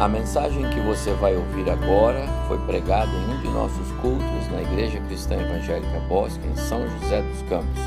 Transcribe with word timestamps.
A 0.00 0.08
mensagem 0.08 0.62
que 0.70 0.80
você 0.80 1.12
vai 1.12 1.36
ouvir 1.36 1.68
agora 1.68 2.26
foi 2.48 2.56
pregada 2.60 3.10
em 3.12 3.34
um 3.34 3.40
de 3.42 3.48
nossos 3.48 3.86
cultos 4.00 4.50
na 4.50 4.62
Igreja 4.62 4.98
Cristã 5.00 5.34
Evangélica 5.34 6.00
Bosque, 6.08 6.40
em 6.48 6.56
São 6.56 6.88
José 6.88 7.20
dos 7.20 7.42
Campos. 7.50 7.78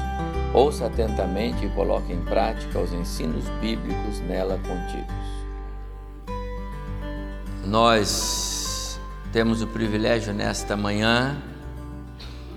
Ouça 0.54 0.86
atentamente 0.86 1.65
e 1.65 1.70
coloque 1.70 2.13
em 2.13 2.21
prática 2.21 2.77
os 2.77 2.93
ensinos 2.93 3.45
bíblicos 3.59 4.20
nela 4.27 4.59
contidos. 4.59 5.15
Nós 7.65 9.00
temos 9.32 9.64
o 9.64 9.68
privilégio 9.68 10.36
nesta 10.36 10.77
manhã 10.77 11.41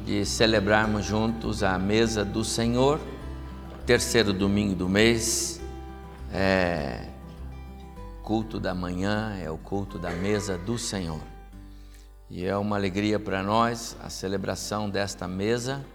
de 0.04 0.26
celebrarmos 0.26 1.06
juntos 1.06 1.62
a 1.62 1.78
mesa 1.78 2.26
do 2.26 2.44
Senhor, 2.44 3.00
terceiro 3.86 4.34
domingo 4.34 4.74
do 4.74 4.86
mês. 4.86 5.62
É, 6.30 7.15
culto 8.26 8.58
da 8.58 8.74
manhã, 8.74 9.38
é 9.40 9.48
o 9.48 9.56
culto 9.56 10.00
da 10.00 10.10
mesa 10.10 10.58
do 10.58 10.76
Senhor. 10.76 11.20
E 12.28 12.44
é 12.44 12.56
uma 12.56 12.74
alegria 12.74 13.20
para 13.20 13.40
nós 13.40 13.96
a 14.02 14.10
celebração 14.10 14.90
desta 14.90 15.28
mesa, 15.28 15.86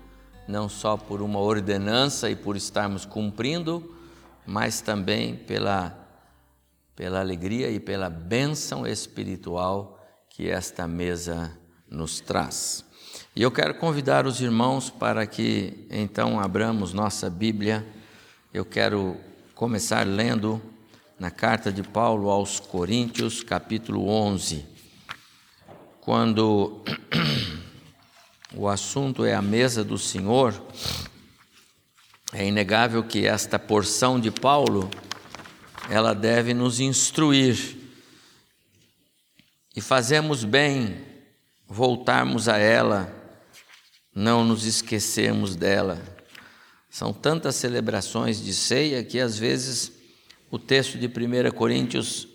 não 0.48 0.70
só 0.70 0.96
por 0.96 1.22
uma 1.22 1.40
ordenança 1.40 2.30
e 2.30 2.36
por 2.38 2.56
estarmos 2.56 3.04
cumprindo, 3.04 3.94
mas 4.48 4.80
também 4.80 5.36
pela, 5.36 5.94
pela 6.96 7.20
alegria 7.20 7.70
e 7.70 7.82
pela 7.82 8.10
bênção 8.10 8.88
espiritual 8.88 10.00
que 10.30 10.50
esta 10.50 10.88
mesa 10.88 11.52
nos 11.90 12.22
traz. 12.22 12.86
E 13.36 13.42
eu 13.42 13.52
quero 13.52 13.76
convidar 13.76 14.26
os 14.26 14.40
irmãos 14.40 14.90
para 14.90 15.28
que 15.28 15.86
então 15.92 16.40
abramos 16.40 16.94
nossa 16.94 17.30
Bíblia. 17.30 17.86
Eu 18.54 18.64
quero 18.64 19.18
começar 19.54 20.08
lendo 20.08 20.62
na 21.22 21.30
carta 21.30 21.72
de 21.72 21.84
Paulo 21.84 22.32
aos 22.32 22.60
Coríntios, 22.60 23.44
capítulo 23.44 24.10
11, 24.10 24.66
quando 26.00 26.84
o 28.56 28.68
assunto 28.68 29.24
é 29.24 29.36
a 29.36 29.42
mesa 29.42 29.84
do 29.84 30.00
Senhor, 30.00 30.60
é 32.34 32.48
inegável 32.48 33.04
que 33.04 33.28
esta 33.28 33.60
porção 33.60 34.20
de 34.20 34.32
Paulo 34.32 34.90
ela 35.92 36.16
deve 36.16 36.56
nos 36.56 36.80
instruir 36.80 37.78
e 39.76 39.80
fazemos 39.80 40.44
bem 40.44 41.06
voltarmos 41.68 42.50
a 42.50 42.58
ela, 42.58 43.16
não 44.12 44.44
nos 44.44 44.66
esquecermos 44.66 45.56
dela. 45.56 46.02
São 46.90 47.14
tantas 47.14 47.58
celebrações 47.58 48.44
de 48.44 48.56
ceia 48.56 49.04
que 49.04 49.20
às 49.20 49.38
vezes 49.38 50.01
o 50.52 50.60
texto 50.60 51.00
de 51.00 51.08
1 51.08 51.50
Coríntios 51.56 52.28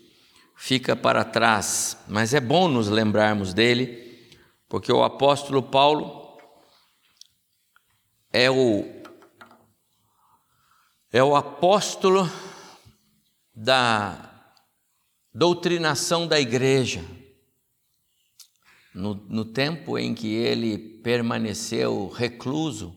fica 0.56 0.96
para 0.96 1.22
trás, 1.22 1.98
mas 2.08 2.32
é 2.32 2.40
bom 2.40 2.66
nos 2.66 2.88
lembrarmos 2.88 3.52
dele, 3.52 4.32
porque 4.70 4.90
o 4.90 5.04
apóstolo 5.04 5.62
Paulo 5.62 6.38
é 8.32 8.50
o 8.50 8.96
é 11.12 11.22
o 11.22 11.36
apóstolo 11.36 12.28
da 13.54 14.52
doutrinação 15.32 16.26
da 16.26 16.40
igreja. 16.40 17.04
No, 18.94 19.14
no 19.14 19.44
tempo 19.44 19.98
em 19.98 20.14
que 20.14 20.34
ele 20.34 20.78
permaneceu 20.78 22.08
recluso 22.08 22.96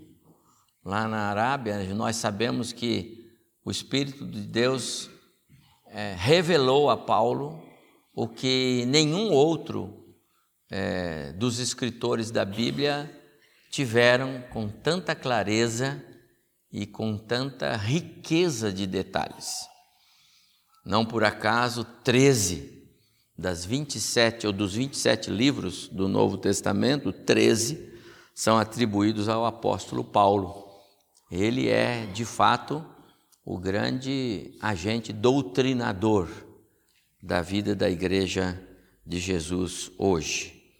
lá 0.83 1.08
na 1.08 1.30
Arábia, 1.30 1.94
nós 1.94 2.16
sabemos 2.16 2.73
que 2.73 3.19
o 3.63 3.71
Espírito 3.71 4.25
de 4.25 4.41
Deus 4.41 5.09
é, 5.88 6.15
revelou 6.17 6.89
a 6.89 6.97
Paulo 6.97 7.61
o 8.13 8.27
que 8.27 8.85
nenhum 8.88 9.31
outro 9.31 10.15
é, 10.69 11.31
dos 11.33 11.59
escritores 11.59 12.31
da 12.31 12.45
Bíblia 12.45 13.09
tiveram 13.71 14.43
com 14.52 14.67
tanta 14.67 15.15
clareza 15.15 16.03
e 16.71 16.86
com 16.86 17.17
tanta 17.17 17.75
riqueza 17.75 18.71
de 18.71 18.86
detalhes. 18.86 19.67
Não 20.86 21.05
por 21.05 21.23
acaso, 21.23 21.83
13 22.03 22.77
das 23.37 23.64
27 23.64 24.48
ou 24.48 24.53
dos 24.53 24.73
27 24.73 25.31
livros 25.31 25.87
do 25.87 26.08
Novo 26.08 26.37
Testamento, 26.37 27.11
13 27.11 27.89
são 28.36 28.58
atribuídos 28.58 29.30
ao 29.30 29.45
apóstolo 29.45 30.03
Paulo. 30.03 30.65
Ele 31.31 31.69
é, 31.69 32.05
de 32.08 32.25
fato, 32.25 32.86
o 33.49 33.58
grande 33.58 34.54
agente 34.61 35.11
doutrinador 35.11 36.30
da 37.20 37.42
vida 37.42 37.73
da 37.73 37.89
igreja 37.89 38.61
de 39.04 39.20
Jesus 39.20 39.92
hoje. 39.98 40.71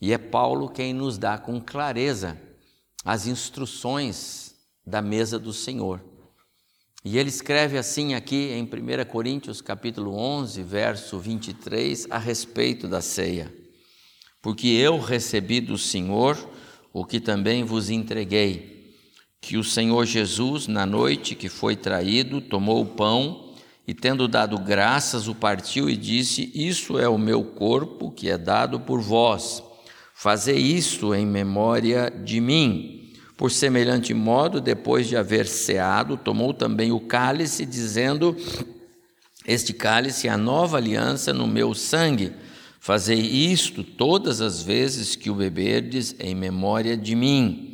E 0.00 0.12
é 0.12 0.16
Paulo 0.16 0.68
quem 0.68 0.94
nos 0.94 1.18
dá 1.18 1.36
com 1.36 1.60
clareza 1.60 2.40
as 3.04 3.26
instruções 3.26 4.54
da 4.86 5.02
mesa 5.02 5.40
do 5.40 5.52
Senhor. 5.52 6.00
E 7.04 7.18
ele 7.18 7.30
escreve 7.30 7.76
assim 7.76 8.14
aqui 8.14 8.52
em 8.52 8.62
1 8.62 9.04
Coríntios 9.10 9.60
capítulo 9.60 10.14
11, 10.14 10.62
verso 10.62 11.18
23, 11.18 12.06
a 12.10 12.18
respeito 12.18 12.86
da 12.86 13.02
ceia. 13.02 13.52
Porque 14.40 14.68
eu 14.68 15.00
recebi 15.00 15.60
do 15.60 15.76
Senhor 15.76 16.38
o 16.92 17.04
que 17.04 17.18
também 17.18 17.64
vos 17.64 17.90
entreguei, 17.90 18.73
que 19.44 19.58
o 19.58 19.62
Senhor 19.62 20.06
Jesus, 20.06 20.66
na 20.66 20.86
noite 20.86 21.34
que 21.34 21.50
foi 21.50 21.76
traído, 21.76 22.40
tomou 22.40 22.80
o 22.80 22.86
pão 22.86 23.52
e, 23.86 23.92
tendo 23.92 24.26
dado 24.26 24.58
graças, 24.58 25.28
o 25.28 25.34
partiu 25.34 25.90
e 25.90 25.96
disse: 25.96 26.50
Isso 26.54 26.98
é 26.98 27.06
o 27.06 27.18
meu 27.18 27.44
corpo 27.44 28.10
que 28.10 28.30
é 28.30 28.38
dado 28.38 28.80
por 28.80 29.02
vós. 29.02 29.62
Fazei 30.14 30.56
isto 30.56 31.14
em 31.14 31.26
memória 31.26 32.10
de 32.10 32.40
mim. 32.40 33.12
Por 33.36 33.50
semelhante 33.50 34.14
modo, 34.14 34.62
depois 34.62 35.08
de 35.08 35.16
haver 35.16 35.46
ceado, 35.46 36.16
tomou 36.16 36.54
também 36.54 36.90
o 36.90 37.00
cálice, 37.00 37.66
dizendo: 37.66 38.34
Este 39.46 39.74
cálice 39.74 40.26
é 40.26 40.30
a 40.30 40.38
nova 40.38 40.78
aliança 40.78 41.34
no 41.34 41.46
meu 41.46 41.74
sangue. 41.74 42.32
Fazei 42.80 43.20
isto 43.20 43.84
todas 43.84 44.40
as 44.40 44.62
vezes 44.62 45.14
que 45.14 45.28
o 45.28 45.34
beberdes 45.34 46.16
em 46.18 46.34
memória 46.34 46.96
de 46.96 47.14
mim. 47.14 47.73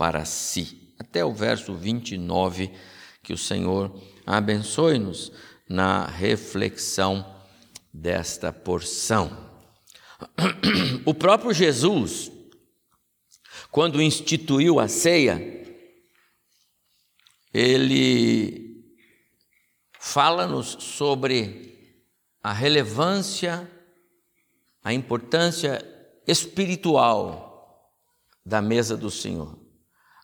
para 0.00 0.24
si. 0.24 0.94
Até 0.98 1.22
o 1.22 1.30
verso 1.30 1.74
29, 1.74 2.70
que 3.22 3.34
o 3.34 3.36
Senhor 3.36 3.94
abençoe-nos 4.24 5.30
na 5.68 6.06
reflexão 6.06 7.36
desta 7.92 8.50
porção. 8.50 9.50
O 11.04 11.12
próprio 11.12 11.52
Jesus, 11.52 12.32
quando 13.70 14.00
instituiu 14.00 14.80
a 14.80 14.88
ceia, 14.88 15.38
ele 17.52 18.82
fala-nos 19.98 20.78
sobre 20.80 22.00
a 22.42 22.54
relevância, 22.54 23.70
a 24.82 24.94
importância 24.94 25.78
espiritual 26.26 27.92
da 28.46 28.62
mesa 28.62 28.96
do 28.96 29.10
Senhor. 29.10 29.59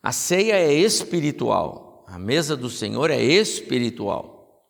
A 0.07 0.13
ceia 0.13 0.55
é 0.55 0.73
espiritual, 0.73 2.05
a 2.07 2.17
mesa 2.17 2.57
do 2.57 2.71
Senhor 2.71 3.11
é 3.11 3.21
espiritual. 3.21 4.65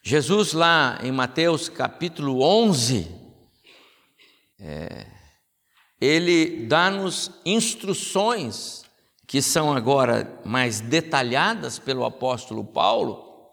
Jesus, 0.00 0.52
lá 0.52 1.00
em 1.02 1.10
Mateus 1.10 1.68
capítulo 1.68 2.40
11, 2.40 3.10
é, 4.60 5.08
ele 6.00 6.66
dá-nos 6.66 7.32
instruções 7.44 8.84
que 9.26 9.42
são 9.42 9.72
agora 9.72 10.40
mais 10.44 10.80
detalhadas 10.80 11.76
pelo 11.76 12.04
apóstolo 12.04 12.64
Paulo, 12.64 13.50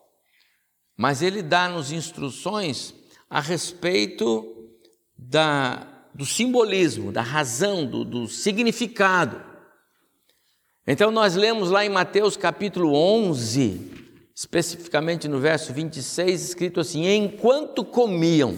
mas 0.96 1.24
ele 1.24 1.42
dá-nos 1.42 1.92
instruções 1.92 2.94
a 3.28 3.40
respeito 3.40 4.70
da, 5.18 6.06
do 6.14 6.28
simbolismo, 6.28 7.12
da 7.12 7.24
razão, 7.24 7.88
do, 7.88 8.06
do 8.06 8.28
significado 8.28 9.50
então 10.88 11.12
nós 11.12 11.36
lemos 11.36 11.70
lá 11.70 11.86
em 11.86 11.90
Mateus 11.90 12.36
capítulo 12.36 12.94
11, 12.94 13.92
especificamente 14.36 15.28
no 15.28 15.40
verso 15.40 15.72
26, 15.74 16.42
escrito 16.42 16.80
assim: 16.80 17.08
Enquanto 17.08 17.86
comiam, 17.86 18.58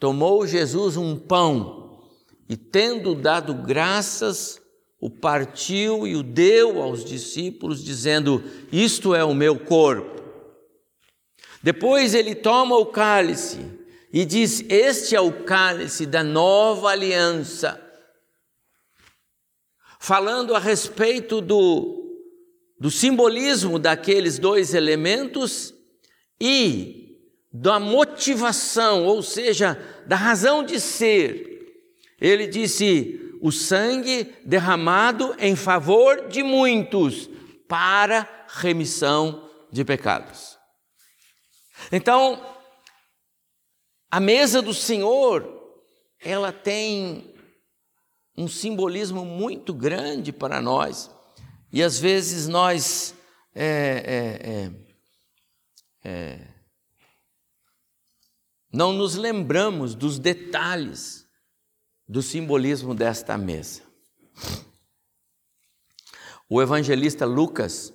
tomou 0.00 0.46
Jesus 0.46 0.96
um 0.96 1.16
pão 1.16 2.00
e, 2.48 2.56
tendo 2.56 3.14
dado 3.14 3.54
graças, 3.54 4.60
o 5.00 5.10
partiu 5.10 6.06
e 6.06 6.14
o 6.14 6.22
deu 6.22 6.80
aos 6.80 7.04
discípulos, 7.04 7.84
dizendo: 7.84 8.42
Isto 8.70 9.14
é 9.14 9.24
o 9.24 9.34
meu 9.34 9.58
corpo. 9.58 10.22
Depois 11.60 12.14
ele 12.14 12.34
toma 12.34 12.76
o 12.76 12.86
cálice 12.86 13.58
e 14.12 14.24
diz: 14.24 14.64
Este 14.68 15.16
é 15.16 15.20
o 15.20 15.44
cálice 15.44 16.06
da 16.06 16.22
nova 16.22 16.90
aliança. 16.90 17.81
Falando 20.04 20.56
a 20.56 20.58
respeito 20.58 21.40
do, 21.40 22.18
do 22.76 22.90
simbolismo 22.90 23.78
daqueles 23.78 24.36
dois 24.36 24.74
elementos 24.74 25.72
e 26.40 27.20
da 27.52 27.78
motivação, 27.78 29.06
ou 29.06 29.22
seja, 29.22 29.80
da 30.04 30.16
razão 30.16 30.64
de 30.64 30.80
ser. 30.80 31.86
Ele 32.20 32.48
disse: 32.48 33.38
o 33.40 33.52
sangue 33.52 34.34
derramado 34.44 35.36
em 35.38 35.54
favor 35.54 36.26
de 36.26 36.42
muitos 36.42 37.30
para 37.68 38.28
remissão 38.48 39.48
de 39.70 39.84
pecados. 39.84 40.58
Então, 41.92 42.44
a 44.10 44.18
mesa 44.18 44.60
do 44.60 44.74
Senhor, 44.74 45.78
ela 46.20 46.50
tem 46.50 47.31
um 48.36 48.48
simbolismo 48.48 49.24
muito 49.24 49.74
grande 49.74 50.32
para 50.32 50.60
nós. 50.60 51.10
E 51.72 51.82
às 51.82 51.98
vezes 51.98 52.48
nós 52.48 53.14
é, 53.54 54.72
é, 56.04 56.08
é, 56.08 56.10
é 56.10 56.52
não 58.72 58.92
nos 58.92 59.16
lembramos 59.16 59.94
dos 59.94 60.18
detalhes 60.18 61.26
do 62.08 62.22
simbolismo 62.22 62.94
desta 62.94 63.36
mesa. 63.36 63.82
O 66.48 66.60
evangelista 66.60 67.26
Lucas, 67.26 67.92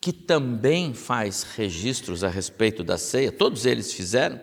que 0.00 0.12
também 0.12 0.94
faz 0.94 1.42
registros 1.42 2.22
a 2.22 2.28
respeito 2.28 2.84
da 2.84 2.96
ceia, 2.96 3.32
todos 3.32 3.66
eles 3.66 3.92
fizeram, 3.92 4.40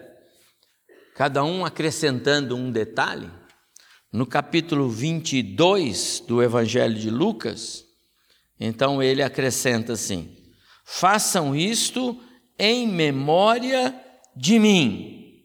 cada 1.15 1.43
um 1.43 1.65
acrescentando 1.65 2.55
um 2.55 2.71
detalhe. 2.71 3.31
No 4.11 4.25
capítulo 4.25 4.89
22 4.89 6.23
do 6.27 6.41
Evangelho 6.41 6.95
de 6.95 7.09
Lucas, 7.09 7.85
então 8.59 9.03
ele 9.03 9.21
acrescenta 9.21 9.93
assim: 9.93 10.35
façam 10.85 11.55
isto 11.55 12.19
em 12.57 12.87
memória 12.87 13.93
de 14.35 14.57
mim. 14.59 15.43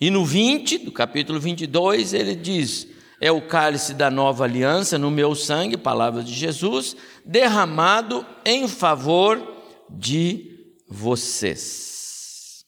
E 0.00 0.10
no 0.10 0.24
20, 0.24 0.78
do 0.78 0.92
capítulo 0.92 1.40
22, 1.40 2.12
ele 2.12 2.34
diz: 2.34 2.86
é 3.22 3.30
o 3.30 3.46
cálice 3.46 3.94
da 3.94 4.10
nova 4.10 4.42
aliança 4.42 4.98
no 4.98 5.12
meu 5.12 5.32
sangue, 5.36 5.76
palavra 5.76 6.24
de 6.24 6.34
Jesus, 6.34 6.96
derramado 7.24 8.26
em 8.44 8.66
favor 8.66 9.40
de 9.88 10.74
vocês. 10.88 12.64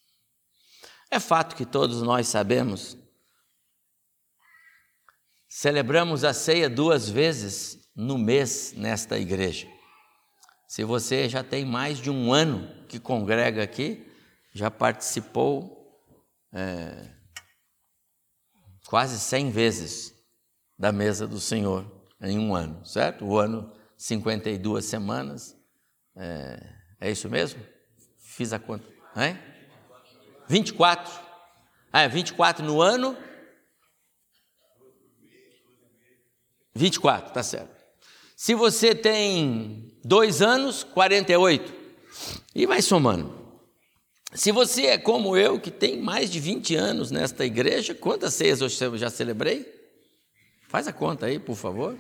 É 1.11 1.19
fato 1.19 1.57
que 1.57 1.67
todos 1.67 2.03
nós 2.03 2.29
sabemos. 2.29 2.97
Celebramos 5.57 6.25
a 6.25 6.35
ceia 6.35 6.69
duas 6.69 7.09
vezes 7.09 7.79
no 7.95 8.19
mês 8.19 8.75
nesta 8.77 9.17
igreja. 9.17 9.69
Se 10.67 10.83
você 10.83 11.29
já 11.29 11.45
tem 11.45 11.65
mais 11.65 11.99
de 11.99 12.11
um 12.11 12.33
ano 12.33 12.69
que 12.89 12.99
congrega 12.99 13.63
aqui, 13.63 14.05
já 14.53 14.69
participou 14.69 15.97
é, 16.53 17.09
quase 18.89 19.17
100 19.21 19.51
vezes 19.53 20.13
da 20.77 20.91
mesa 20.91 21.25
do 21.25 21.39
Senhor 21.39 21.87
em 22.21 22.37
um 22.37 22.53
ano, 22.53 22.85
certo? 22.85 23.25
O 23.25 23.39
ano, 23.39 23.73
52 23.97 24.85
semanas. 24.85 25.57
É, 26.17 26.69
é 27.01 27.11
isso 27.13 27.31
mesmo? 27.31 27.65
Fiz 28.19 28.53
a 28.53 28.59
conta. 28.59 28.89
Hein? 29.17 29.39
24. 30.49 31.13
Ah, 31.93 32.01
é 32.01 32.09
24 32.09 32.65
no 32.67 32.83
ano. 32.83 33.17
24, 36.75 37.33
tá 37.33 37.43
certo. 37.43 37.85
Se 38.37 38.55
você 38.55 38.95
tem 38.95 39.99
dois 40.05 40.43
anos, 40.43 40.83
48. 40.83 41.73
E 42.55 42.67
vai 42.67 42.83
somando. 42.83 43.45
Se 44.35 44.51
você 44.51 44.87
é 44.87 44.99
como 44.99 45.37
eu, 45.37 45.61
que 45.61 45.71
tem 45.71 46.01
mais 46.01 46.29
de 46.29 46.41
20 46.41 46.75
anos 46.75 47.11
nesta 47.11 47.45
igreja, 47.45 47.95
quantas 47.95 48.35
ceias 48.35 48.61
eu 48.61 48.69
já 48.99 49.09
celebrei? 49.09 49.73
Faz 50.69 50.89
a 50.89 50.93
conta 50.93 51.27
aí, 51.27 51.39
por 51.39 51.55
favor. 51.55 51.97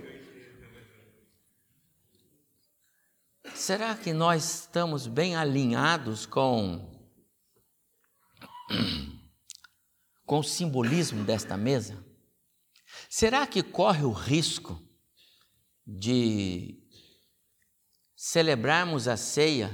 Será 3.55 3.94
que 3.94 4.12
nós 4.12 4.62
estamos 4.62 5.06
bem 5.06 5.37
alinhados 5.37 6.26
com 6.26 6.93
com 10.26 10.41
o 10.41 10.44
simbolismo 10.44 11.23
desta 11.23 11.56
mesa? 11.56 12.03
Será 13.16 13.46
que 13.46 13.62
corre 13.62 14.02
o 14.02 14.11
risco 14.11 14.76
de 15.87 16.82
celebrarmos 18.16 19.06
a 19.06 19.16
ceia 19.16 19.70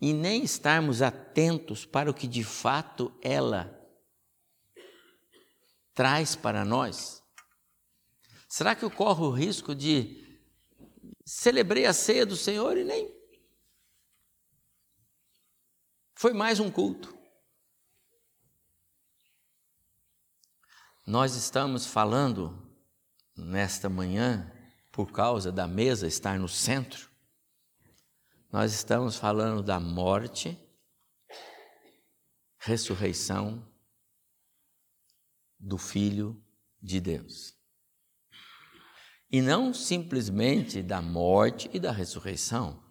e 0.00 0.14
nem 0.14 0.42
estarmos 0.42 1.02
atentos 1.02 1.84
para 1.84 2.10
o 2.10 2.14
que 2.14 2.26
de 2.26 2.42
fato 2.42 3.14
ela 3.20 3.78
traz 5.92 6.34
para 6.34 6.64
nós? 6.64 7.22
Será 8.48 8.74
que 8.74 8.86
eu 8.86 8.90
corro 8.90 9.26
o 9.26 9.32
risco 9.32 9.74
de 9.74 10.40
celebrei 11.26 11.84
a 11.84 11.92
ceia 11.92 12.24
do 12.24 12.36
Senhor 12.36 12.78
e 12.78 12.84
nem 12.84 13.14
foi 16.14 16.32
mais 16.32 16.58
um 16.58 16.70
culto? 16.70 17.15
Nós 21.06 21.36
estamos 21.36 21.86
falando 21.86 22.68
nesta 23.36 23.88
manhã, 23.88 24.52
por 24.90 25.12
causa 25.12 25.52
da 25.52 25.64
mesa 25.68 26.08
estar 26.08 26.36
no 26.36 26.48
centro, 26.48 27.08
nós 28.50 28.72
estamos 28.72 29.14
falando 29.14 29.62
da 29.62 29.78
morte, 29.78 30.58
ressurreição 32.58 33.64
do 35.60 35.78
Filho 35.78 36.44
de 36.82 37.00
Deus. 37.00 37.54
E 39.30 39.40
não 39.40 39.72
simplesmente 39.72 40.82
da 40.82 41.00
morte 41.00 41.70
e 41.72 41.78
da 41.78 41.92
ressurreição, 41.92 42.82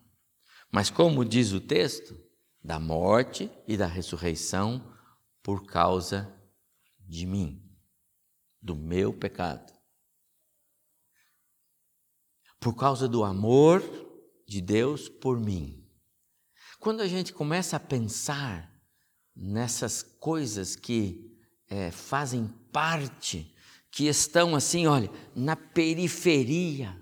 mas 0.72 0.89
como 0.89 1.25
diz 1.25 1.51
o 1.51 1.60
texto, 1.60 2.17
da 2.63 2.79
morte 2.79 3.51
e 3.67 3.75
da 3.75 3.88
ressurreição 3.88 4.95
por 5.43 5.65
causa 5.65 6.34
de 6.98 7.25
mim 7.25 7.64
do 8.65 8.75
meu 8.75 9.13
pecado. 9.13 9.72
Por 12.60 12.75
causa 12.75 13.07
do 13.07 13.24
amor 13.24 13.84
de 14.48 14.60
Deus 14.60 15.07
por 15.07 15.39
mim. 15.39 15.88
Quando 16.79 17.01
a 17.01 17.07
gente 17.07 17.31
começa 17.31 17.77
a 17.77 17.79
pensar 17.79 18.74
nessas 19.36 20.01
coisas 20.01 20.75
que 20.75 21.31
é, 21.69 21.91
fazem 21.91 22.48
parte, 22.72 23.55
que 23.91 24.07
estão 24.07 24.55
assim, 24.55 24.88
olha, 24.88 25.12
na 25.36 25.55
periferia, 25.55 27.00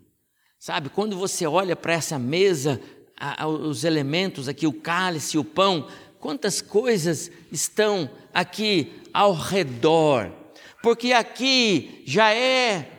sabe? 0.60 0.90
Quando 0.90 1.18
você 1.18 1.48
olha 1.48 1.78
para 1.78 1.94
essa 1.94 2.20
mesa, 2.20 2.82
a, 3.18 3.44
a, 3.44 3.48
os 3.48 3.86
elementos 3.86 4.50
aqui, 4.50 4.68
o 4.68 4.82
cálice, 4.82 5.38
o 5.38 5.46
pão, 5.46 5.88
quantas 6.20 6.62
coisas 6.62 7.32
estão 7.50 8.10
aqui 8.34 9.02
ao 9.14 9.34
redor 9.34 10.43
porque 10.84 11.14
aqui 11.14 12.04
já 12.06 12.34
é 12.36 12.90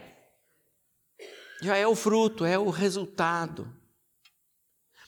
já 1.61 1.77
é 1.77 1.87
o 1.87 1.95
fruto, 1.95 2.45
é 2.45 2.59
o 2.59 2.71
resultado. 2.71 3.71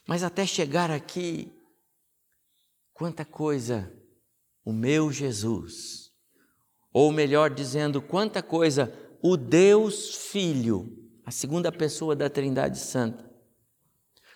Mas 0.06 0.22
até 0.22 0.46
chegar 0.46 0.90
aqui, 0.90 1.50
quanta 2.92 3.24
coisa 3.24 3.90
o 4.62 4.72
meu 4.72 5.10
Jesus, 5.10 6.12
ou 6.92 7.10
melhor 7.10 7.48
dizendo, 7.50 8.02
quanta 8.02 8.42
coisa 8.42 8.92
o 9.22 9.38
Deus 9.38 10.14
Filho, 10.30 11.10
a 11.24 11.30
segunda 11.30 11.72
pessoa 11.72 12.14
da 12.14 12.28
Trindade 12.28 12.78
Santa, 12.78 13.30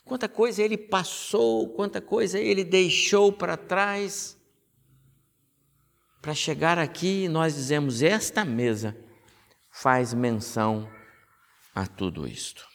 quanta 0.02 0.28
coisa 0.28 0.62
ele 0.62 0.78
passou, 0.78 1.74
quanta 1.74 2.00
coisa 2.00 2.38
ele 2.38 2.64
deixou 2.64 3.30
para 3.30 3.56
trás 3.58 4.39
para 6.20 6.34
chegar 6.34 6.78
aqui, 6.78 7.28
nós 7.28 7.54
dizemos: 7.54 8.02
esta 8.02 8.44
mesa 8.44 8.96
faz 9.70 10.12
menção 10.14 10.90
a 11.74 11.86
tudo 11.86 12.26
isto. 12.26 12.66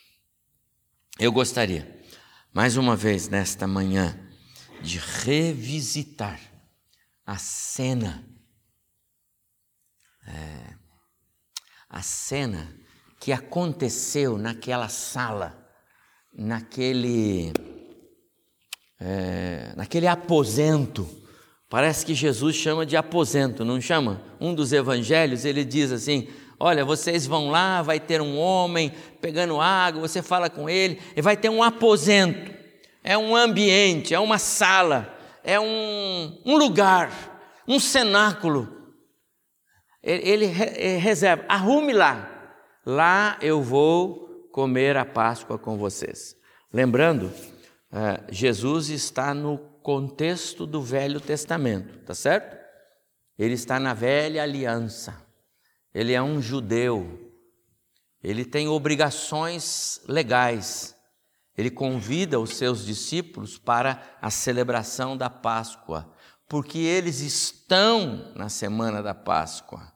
Eu 1.20 1.32
gostaria, 1.32 2.04
mais 2.54 2.78
uma 2.78 2.96
vez 2.96 3.30
nesta 3.30 3.68
manhã, 3.68 4.20
de 4.82 5.00
revisitar 5.00 6.40
a 7.26 7.38
cena 7.38 8.26
é, 10.28 10.76
a 11.90 12.02
cena 12.02 12.76
que 13.20 13.32
aconteceu 13.32 14.38
naquela 14.38 14.90
sala, 14.90 15.70
naquele, 16.34 17.54
é, 19.00 19.74
naquele 19.76 20.08
aposento. 20.08 21.25
Parece 21.76 22.06
que 22.06 22.14
Jesus 22.14 22.56
chama 22.56 22.86
de 22.86 22.96
aposento, 22.96 23.66
não 23.66 23.82
chama? 23.82 24.22
Um 24.40 24.56
dos 24.56 24.72
evangelhos 24.72 25.44
ele 25.44 25.66
diz 25.66 25.92
assim: 25.92 26.30
Olha, 26.58 26.86
vocês 26.86 27.28
vão 27.28 27.50
lá, 27.50 27.82
vai 27.82 28.00
ter 28.00 28.22
um 28.22 28.38
homem 28.38 28.94
pegando 29.20 29.60
água, 29.60 30.00
você 30.00 30.22
fala 30.22 30.50
com 30.50 30.70
ele, 30.70 31.02
e 31.18 31.22
vai 31.22 31.36
ter 31.36 31.50
um 31.50 31.62
aposento, 31.62 32.50
é 33.04 33.18
um 33.18 33.36
ambiente, 33.36 34.14
é 34.14 34.20
uma 34.22 34.38
sala, 34.38 35.14
é 35.44 35.60
um, 35.60 36.42
um 36.46 36.56
lugar, 36.56 37.12
um 37.68 37.78
cenáculo. 37.78 38.94
Ele, 40.02 40.46
ele 40.46 40.46
reserva, 40.46 41.44
arrume 41.50 41.92
lá, 41.92 42.56
lá 42.86 43.38
eu 43.42 43.62
vou 43.62 44.48
comer 44.54 44.96
a 44.96 45.04
Páscoa 45.04 45.58
com 45.58 45.78
vocês. 45.78 46.38
Lembrando, 46.72 47.34
eh, 47.92 48.24
Jesus 48.32 48.88
está 48.88 49.34
no 49.34 49.75
contexto 49.86 50.66
do 50.66 50.82
Velho 50.82 51.22
Testamento, 51.22 52.00
tá 52.00 52.16
certo? 52.16 52.58
Ele 53.38 53.54
está 53.54 53.80
na 53.80 53.94
velha 53.94 54.42
aliança. 54.42 55.16
Ele 55.94 56.12
é 56.12 56.20
um 56.20 56.42
judeu. 56.42 57.32
Ele 58.24 58.44
tem 58.44 58.68
obrigações 58.68 60.02
legais. 60.08 60.96
Ele 61.56 61.70
convida 61.70 62.40
os 62.40 62.58
seus 62.58 62.84
discípulos 62.84 63.60
para 63.60 64.02
a 64.20 64.32
celebração 64.32 65.16
da 65.16 65.30
Páscoa, 65.30 66.12
porque 66.50 66.80
eles 66.80 67.20
estão 67.20 68.34
na 68.36 68.50
semana 68.50 69.04
da 69.04 69.14
Páscoa. 69.14 69.94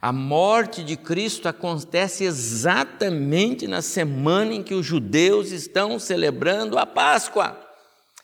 A 0.00 0.10
morte 0.10 0.82
de 0.82 0.96
Cristo 0.96 1.48
acontece 1.48 2.24
exatamente 2.24 3.66
na 3.66 3.82
semana 3.82 4.54
em 4.54 4.62
que 4.62 4.72
os 4.72 4.86
judeus 4.86 5.50
estão 5.50 5.98
celebrando 5.98 6.78
a 6.78 6.86
Páscoa. 6.86 7.67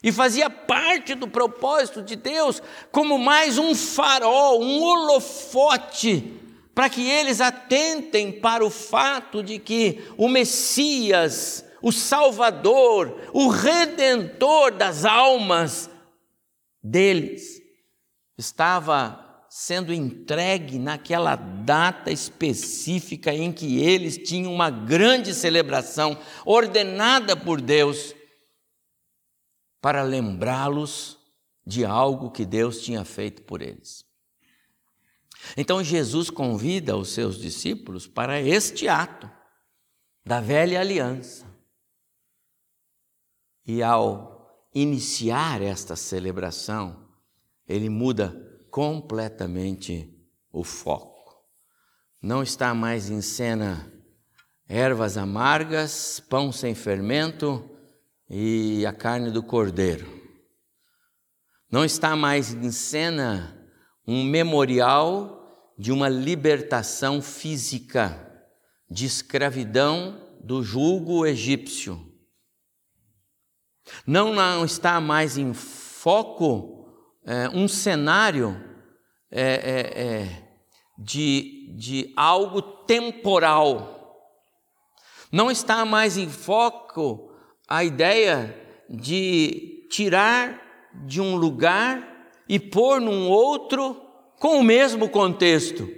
E 0.05 0.13
fazia 0.13 0.51
parte 0.51 1.15
do 1.15 1.27
propósito 1.27 2.03
de 2.03 2.15
Deus 2.15 2.63
como 2.93 3.19
mais 3.19 3.57
um 3.57 3.75
farol, 3.75 4.63
um 4.63 4.83
holofote, 4.83 6.43
para 6.75 6.91
que 6.91 7.09
eles 7.09 7.41
atentem 7.41 8.31
para 8.31 8.63
o 8.63 8.69
fato 8.69 9.43
de 9.43 9.59
que 9.59 10.05
o 10.19 10.29
Messias, 10.29 11.65
o 11.81 11.91
Salvador, 11.91 13.31
o 13.33 13.49
Redentor 13.49 14.73
das 14.73 15.07
almas 15.07 15.89
deles, 16.83 17.63
estava 18.37 19.47
sendo 19.49 19.91
entregue 19.91 20.79
naquela 20.79 21.35
data 21.35 22.11
específica 22.11 23.33
em 23.33 23.51
que 23.51 23.81
eles 23.81 24.19
tinham 24.19 24.53
uma 24.53 24.69
grande 24.69 25.33
celebração 25.33 26.19
ordenada 26.45 27.35
por 27.35 27.59
Deus 27.59 28.15
para 29.85 30.03
lembrá-los 30.03 31.19
de 31.67 31.85
algo 31.85 32.31
que 32.31 32.47
Deus 32.47 32.81
tinha 32.81 33.05
feito 33.05 33.43
por 33.43 33.61
eles. 33.61 34.03
Então 35.59 35.85
Jesus 35.85 36.31
convida 36.31 36.97
os 36.97 37.11
seus 37.11 37.37
discípulos 37.39 38.07
para 38.07 38.41
este 38.41 38.89
ato 38.89 39.31
da 40.25 40.41
velha 40.41 40.81
aliança. 40.81 41.45
E 43.67 43.83
ao 43.83 44.59
iniciar 44.75 45.61
esta 45.61 45.95
celebração, 45.97 47.07
ele 47.69 47.91
muda 47.91 48.31
completamente 48.71 50.19
o 50.51 50.65
foco. 50.65 51.45
Não 52.23 52.43
está 52.43 52.73
mais 52.73 53.11
em 53.11 53.21
cena 53.21 53.93
ervas 54.67 55.19
amargas, 55.19 56.21
pão 56.21 56.51
sem 56.51 56.75
fermento 56.75 57.74
e 58.29 58.85
a 58.87 58.93
carne 58.93 59.31
do 59.31 59.43
cordeiro. 59.43 60.23
Não 61.71 61.85
está 61.85 62.15
mais 62.15 62.53
em 62.53 62.71
cena 62.71 63.61
um 64.07 64.23
memorial 64.23 65.75
de 65.79 65.91
uma 65.91 66.09
libertação 66.09 67.21
física 67.21 68.21
de 68.89 69.07
escravidão 69.07 70.21
do 70.41 70.63
julgo 70.63 71.27
egípcio. 71.27 72.13
Não, 74.07 74.33
não 74.33 74.65
está 74.65 75.01
mais 75.01 75.37
em 75.37 75.53
foco 75.53 76.75
é, 77.27 77.49
um 77.49 77.67
cenário 77.67 78.63
é, 79.31 79.43
é, 79.43 80.03
é, 80.03 80.49
de, 80.99 81.75
de 81.77 82.13
algo 82.17 82.63
temporal. 82.63 83.95
Não 85.33 85.51
está 85.51 85.85
mais 85.85 86.17
em 86.17 86.29
foco 86.29 87.34
a 87.69 87.85
ideia 87.85 88.55
de 88.89 89.87
tirar 89.91 90.61
de 91.07 91.21
um 91.21 91.37
lugar 91.37 92.29
e 92.49 92.59
pôr 92.59 93.01
num 93.01 93.29
outro 93.29 94.01
com 94.39 94.59
o 94.59 94.65
mesmo 94.65 95.09
contexto, 95.09 95.89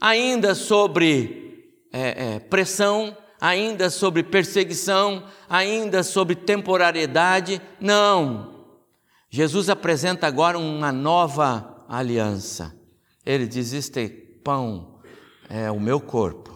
ainda 0.00 0.54
sobre 0.54 1.66
é, 1.92 2.34
é, 2.34 2.38
pressão, 2.38 3.16
ainda 3.40 3.90
sobre 3.90 4.22
perseguição, 4.22 5.24
ainda 5.48 6.02
sobre 6.02 6.36
temporariedade. 6.36 7.60
Não. 7.80 8.66
Jesus 9.28 9.68
apresenta 9.68 10.26
agora 10.26 10.58
uma 10.58 10.92
nova 10.92 11.84
aliança. 11.88 12.74
Ele 13.24 13.46
diz: 13.46 13.72
Este 13.72 14.08
pão 14.44 15.00
é 15.48 15.70
o 15.70 15.80
meu 15.80 16.00
corpo. 16.00 16.49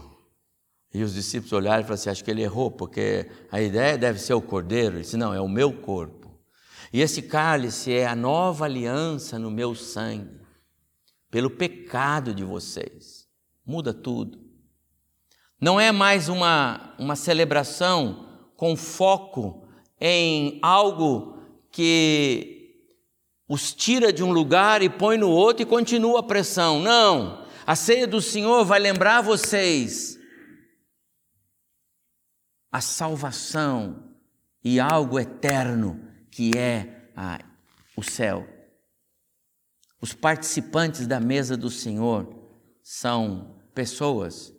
E 0.94 1.02
os 1.02 1.12
discípulos 1.12 1.52
olharam 1.52 1.80
e 1.80 1.82
falaram 1.82 1.94
assim: 1.94 2.10
Acho 2.10 2.22
que 2.22 2.30
ele 2.30 2.42
errou, 2.42 2.70
porque 2.70 3.28
a 3.50 3.60
ideia 3.60 3.98
deve 3.98 4.20
ser 4.20 4.32
o 4.34 4.40
cordeiro. 4.40 4.94
Ele 4.94 5.02
disse: 5.02 5.16
Não, 5.16 5.34
é 5.34 5.40
o 5.40 5.48
meu 5.48 5.72
corpo. 5.72 6.38
E 6.92 7.00
esse 7.00 7.22
cálice 7.22 7.92
é 7.92 8.06
a 8.06 8.14
nova 8.14 8.66
aliança 8.66 9.36
no 9.36 9.50
meu 9.50 9.74
sangue, 9.74 10.40
pelo 11.32 11.50
pecado 11.50 12.32
de 12.32 12.44
vocês. 12.44 13.26
Muda 13.66 13.92
tudo. 13.92 14.38
Não 15.60 15.80
é 15.80 15.90
mais 15.90 16.28
uma, 16.28 16.94
uma 16.96 17.16
celebração 17.16 18.28
com 18.56 18.76
foco 18.76 19.66
em 20.00 20.60
algo 20.62 21.38
que 21.72 22.76
os 23.48 23.72
tira 23.74 24.12
de 24.12 24.22
um 24.22 24.30
lugar 24.30 24.80
e 24.80 24.88
põe 24.88 25.18
no 25.18 25.28
outro 25.28 25.62
e 25.64 25.66
continua 25.66 26.20
a 26.20 26.22
pressão. 26.22 26.78
Não, 26.78 27.44
a 27.66 27.74
ceia 27.74 28.06
do 28.06 28.20
Senhor 28.20 28.64
vai 28.64 28.78
lembrar 28.78 29.20
vocês 29.20 30.22
a 32.74 32.80
salvação 32.80 34.02
e 34.64 34.80
algo 34.80 35.16
eterno 35.20 36.04
que 36.28 36.50
é 36.58 37.08
a, 37.14 37.38
o 37.96 38.02
céu. 38.02 38.48
Os 40.00 40.12
participantes 40.12 41.06
da 41.06 41.20
mesa 41.20 41.56
do 41.56 41.70
Senhor 41.70 42.34
são 42.82 43.60
pessoas 43.72 44.52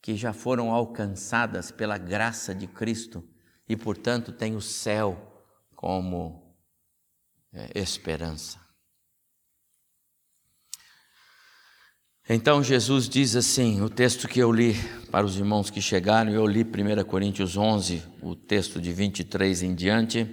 que 0.00 0.14
já 0.14 0.32
foram 0.32 0.70
alcançadas 0.70 1.72
pela 1.72 1.98
graça 1.98 2.54
de 2.54 2.68
Cristo 2.68 3.28
e, 3.68 3.76
portanto, 3.76 4.30
têm 4.30 4.54
o 4.54 4.60
céu 4.60 5.42
como 5.74 6.56
é, 7.52 7.76
esperança. 7.76 8.60
Então 12.30 12.62
Jesus 12.62 13.08
diz 13.08 13.34
assim, 13.34 13.80
o 13.80 13.88
texto 13.88 14.28
que 14.28 14.38
eu 14.38 14.52
li 14.52 14.74
para 15.10 15.24
os 15.24 15.38
irmãos 15.38 15.70
que 15.70 15.80
chegaram, 15.80 16.30
eu 16.30 16.46
li 16.46 16.60
1 16.62 17.02
Coríntios 17.04 17.56
11, 17.56 18.02
o 18.20 18.36
texto 18.36 18.78
de 18.82 18.92
23 18.92 19.62
em 19.62 19.74
diante. 19.74 20.28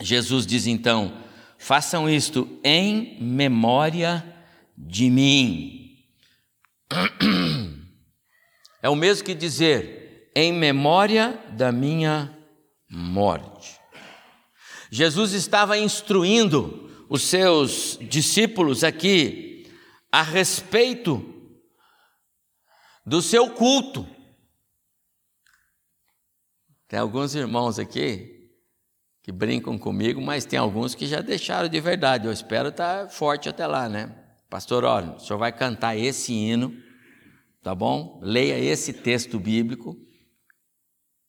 Jesus 0.00 0.46
diz 0.46 0.66
então: 0.66 1.12
façam 1.58 2.08
isto 2.08 2.48
em 2.64 3.22
memória 3.22 4.24
de 4.76 5.10
mim. 5.10 5.98
É 8.82 8.88
o 8.88 8.96
mesmo 8.96 9.24
que 9.24 9.34
dizer, 9.34 10.30
em 10.34 10.50
memória 10.50 11.38
da 11.52 11.70
minha 11.70 12.34
morte. 12.90 13.78
Jesus 14.90 15.32
estava 15.32 15.76
instruindo 15.76 16.90
os 17.08 17.22
seus 17.22 17.98
discípulos 18.00 18.82
aqui 18.82 19.53
a 20.14 20.22
respeito 20.22 21.24
do 23.04 23.20
seu 23.20 23.50
culto. 23.50 24.06
Tem 26.86 27.00
alguns 27.00 27.34
irmãos 27.34 27.80
aqui 27.80 28.48
que 29.24 29.32
brincam 29.32 29.76
comigo, 29.76 30.20
mas 30.20 30.44
tem 30.44 30.56
alguns 30.56 30.94
que 30.94 31.04
já 31.04 31.20
deixaram 31.20 31.68
de 31.68 31.80
verdade. 31.80 32.28
Eu 32.28 32.32
espero 32.32 32.68
estar 32.68 33.10
forte 33.10 33.48
até 33.48 33.66
lá, 33.66 33.88
né? 33.88 34.16
Pastor, 34.48 34.84
olha, 34.84 35.14
o 35.14 35.18
senhor 35.18 35.36
vai 35.36 35.50
cantar 35.50 35.96
esse 35.96 36.32
hino, 36.32 36.80
tá 37.60 37.74
bom? 37.74 38.20
Leia 38.22 38.56
esse 38.56 38.92
texto 38.92 39.40
bíblico, 39.40 39.96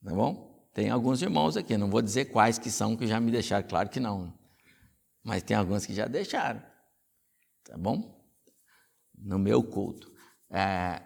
tá 0.03 0.13
bom? 0.13 0.69
Tem 0.75 0.91
alguns 0.91 1.23
irmãos 1.23 1.57
aqui, 1.57 1.75
não 1.75 1.89
vou 1.89 2.03
dizer 2.03 2.25
quais 2.25 2.59
que 2.59 2.69
são 2.69 2.95
que 2.95 3.07
já 3.07 3.19
me 3.19 3.31
deixaram, 3.31 3.67
claro 3.67 3.89
que 3.89 3.99
não. 3.99 4.31
Mas 5.23 5.41
tem 5.41 5.57
alguns 5.57 5.87
que 5.87 5.93
já 5.95 6.05
deixaram. 6.05 6.61
Tá 7.63 7.75
bom? 7.79 8.15
No 9.17 9.39
meu 9.39 9.63
culto. 9.63 10.11
É, 10.49 11.01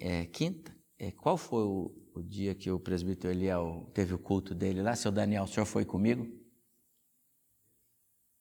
é, 0.00 0.26
quinta? 0.26 0.76
É, 0.98 1.12
qual 1.12 1.36
foi 1.36 1.62
o, 1.62 1.94
o, 2.14 2.22
dia 2.22 2.54
que 2.54 2.70
o 2.70 2.80
presbítero 2.80 3.32
Eliel 3.32 3.90
teve 3.94 4.14
o 4.14 4.18
culto 4.18 4.54
dele 4.54 4.82
lá? 4.82 4.96
Seu 4.96 5.12
Daniel, 5.12 5.44
o 5.44 5.46
senhor 5.46 5.66
foi 5.66 5.84
comigo? 5.84 6.26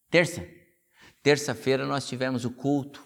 Terça. 0.09 0.47
Terça-feira 1.21 1.85
nós 1.85 2.07
tivemos 2.07 2.45
o 2.45 2.51
culto 2.51 3.05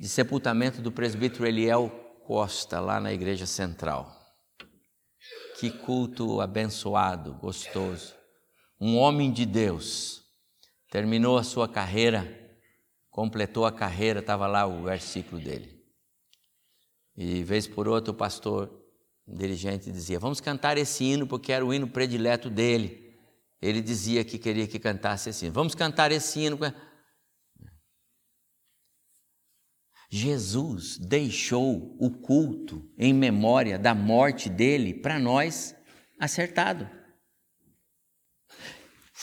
de 0.00 0.08
sepultamento 0.08 0.80
do 0.80 0.90
presbítero 0.90 1.46
Eliel 1.46 1.90
Costa, 2.26 2.80
lá 2.80 3.00
na 3.00 3.12
igreja 3.12 3.46
central. 3.46 4.18
Que 5.58 5.70
culto 5.70 6.40
abençoado, 6.40 7.34
gostoso. 7.34 8.14
Um 8.80 8.96
homem 8.96 9.30
de 9.30 9.46
Deus. 9.46 10.22
Terminou 10.90 11.38
a 11.38 11.44
sua 11.44 11.68
carreira, 11.68 12.41
completou 13.12 13.66
a 13.66 13.70
carreira, 13.70 14.20
estava 14.20 14.46
lá 14.48 14.66
o 14.66 14.82
versículo 14.82 15.40
dele. 15.40 15.80
E 17.14 17.44
vez 17.44 17.68
por 17.68 17.86
outra 17.86 18.10
o 18.10 18.16
pastor, 18.16 18.82
dirigente, 19.28 19.92
dizia: 19.92 20.18
Vamos 20.18 20.40
cantar 20.40 20.78
esse 20.78 21.04
hino 21.04 21.26
porque 21.26 21.52
era 21.52 21.64
o 21.64 21.72
hino 21.72 21.86
predileto 21.86 22.50
dele. 22.50 23.14
Ele 23.60 23.80
dizia 23.80 24.24
que 24.24 24.38
queria 24.38 24.66
que 24.66 24.78
cantasse 24.78 25.30
esse 25.30 25.44
hino. 25.44 25.54
Vamos 25.54 25.74
cantar 25.74 26.10
esse 26.10 26.40
hino. 26.40 26.58
Jesus 30.10 30.98
deixou 30.98 31.96
o 32.00 32.10
culto 32.10 32.90
em 32.98 33.12
memória 33.12 33.78
da 33.78 33.94
morte 33.94 34.48
dele 34.48 34.94
para 34.94 35.18
nós 35.18 35.76
acertado. 36.18 36.88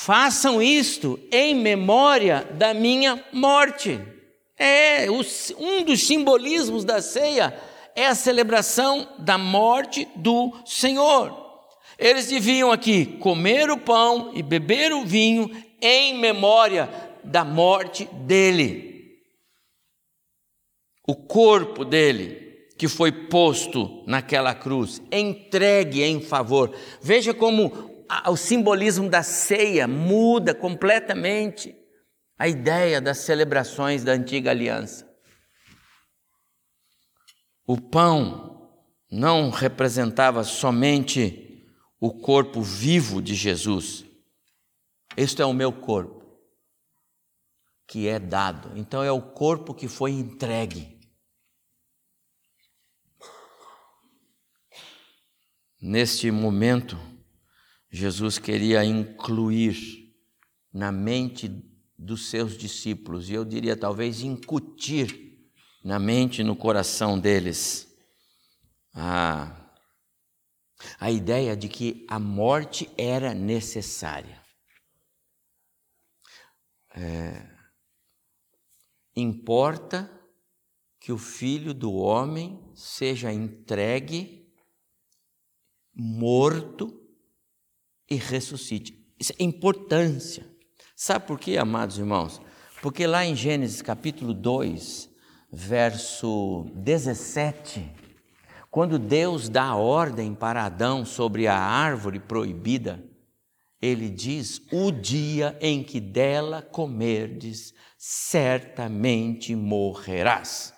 Façam 0.02 0.62
isto 0.62 1.20
em 1.30 1.54
memória 1.54 2.48
da 2.54 2.74
minha 2.74 3.22
morte. 3.34 4.00
É 4.58 5.08
um 5.12 5.84
dos 5.84 6.08
simbolismos 6.08 6.86
da 6.86 7.02
ceia 7.02 7.54
é 7.94 8.06
a 8.06 8.16
celebração 8.16 9.10
da 9.20 9.38
morte 9.38 10.08
do 10.16 10.54
Senhor. 10.66 11.36
Eles 11.98 12.28
deviam 12.28 12.72
aqui 12.72 13.06
comer 13.18 13.70
o 13.70 13.78
pão 13.78 14.32
e 14.34 14.42
beber 14.42 14.94
o 14.94 15.04
vinho 15.04 15.52
em 15.82 16.18
memória 16.18 16.90
da 17.22 17.44
morte 17.44 18.06
dele 18.06 18.90
o 21.06 21.16
corpo 21.16 21.84
dele, 21.84 22.68
que 22.78 22.88
foi 22.88 23.12
posto 23.12 24.04
naquela 24.06 24.54
cruz, 24.54 25.02
entregue 25.12 26.04
em 26.04 26.22
favor. 26.22 26.72
Veja 27.02 27.34
como 27.34 27.99
o 28.28 28.36
simbolismo 28.36 29.10
da 29.10 29.22
ceia 29.22 29.88
muda 29.88 30.56
completamente 30.56 31.76
a 32.38 32.48
ideia 32.48 33.00
das 33.00 33.20
celebrações 33.20 34.04
da 34.04 34.14
antiga 34.14 34.50
aliança. 34.50 35.08
O 37.68 37.80
pão 37.80 38.72
não 39.12 39.50
representava 39.50 40.44
somente 40.44 41.66
o 42.00 42.12
corpo 42.22 42.62
vivo 42.62 43.22
de 43.22 43.36
Jesus. 43.36 44.06
Este 45.18 45.42
é 45.42 45.46
o 45.46 45.54
meu 45.54 45.72
corpo, 45.72 46.40
que 47.88 48.08
é 48.08 48.18
dado. 48.18 48.78
Então 48.78 49.04
é 49.04 49.12
o 49.12 49.22
corpo 49.22 49.74
que 49.74 49.88
foi 49.88 50.12
entregue. 50.12 50.98
Neste 55.82 56.32
momento, 56.32 56.98
Jesus 57.92 58.38
queria 58.38 58.86
incluir 58.86 60.14
na 60.72 60.92
mente 60.92 61.50
dos 61.98 62.30
seus 62.30 62.58
discípulos, 62.58 63.30
e 63.30 63.34
eu 63.34 63.44
diria 63.44 63.76
talvez 63.76 64.22
incutir 64.22 65.30
na 65.84 66.00
mente 66.00 66.44
no 66.44 66.56
coração 66.56 67.20
deles 67.20 67.88
a, 68.94 69.74
a 71.00 71.12
ideia 71.12 71.58
de 71.58 71.68
que 71.68 72.06
a 72.08 72.20
morte 72.20 72.90
era 72.98 73.34
necessária. 73.34 74.40
É, 76.96 77.50
importa 79.16 80.10
que 81.00 81.12
o 81.12 81.18
filho 81.18 81.74
do 81.74 81.94
homem 81.94 82.72
seja 82.76 83.32
entregue 83.32 84.48
morto 85.94 87.09
e 88.10 88.16
ressuscite. 88.16 88.98
Isso 89.20 89.34
é 89.38 89.44
importância. 89.44 90.46
Sabe 90.96 91.28
por 91.28 91.40
quê, 91.40 91.58
amados 91.58 91.98
irmãos? 91.98 92.42
Porque 92.82 93.06
lá 93.06 93.26
em 93.26 93.36
Gênesis 93.36 93.82
capítulo 93.82 94.34
2, 94.34 95.10
verso 95.52 96.66
17, 96.76 97.92
quando 98.72 99.00
Deus 99.00 99.50
dá 99.50 99.76
ordem 99.76 100.34
para 100.34 100.66
Adão 100.66 101.04
sobre 101.06 101.48
a 101.48 101.58
árvore 101.58 102.20
proibida, 102.20 103.04
ele 103.82 104.10
diz: 104.10 104.62
O 104.72 104.92
dia 104.92 105.58
em 105.60 105.84
que 105.84 106.00
dela 106.00 106.62
comerdes, 106.62 107.74
certamente 107.98 109.56
morrerás. 109.56 110.74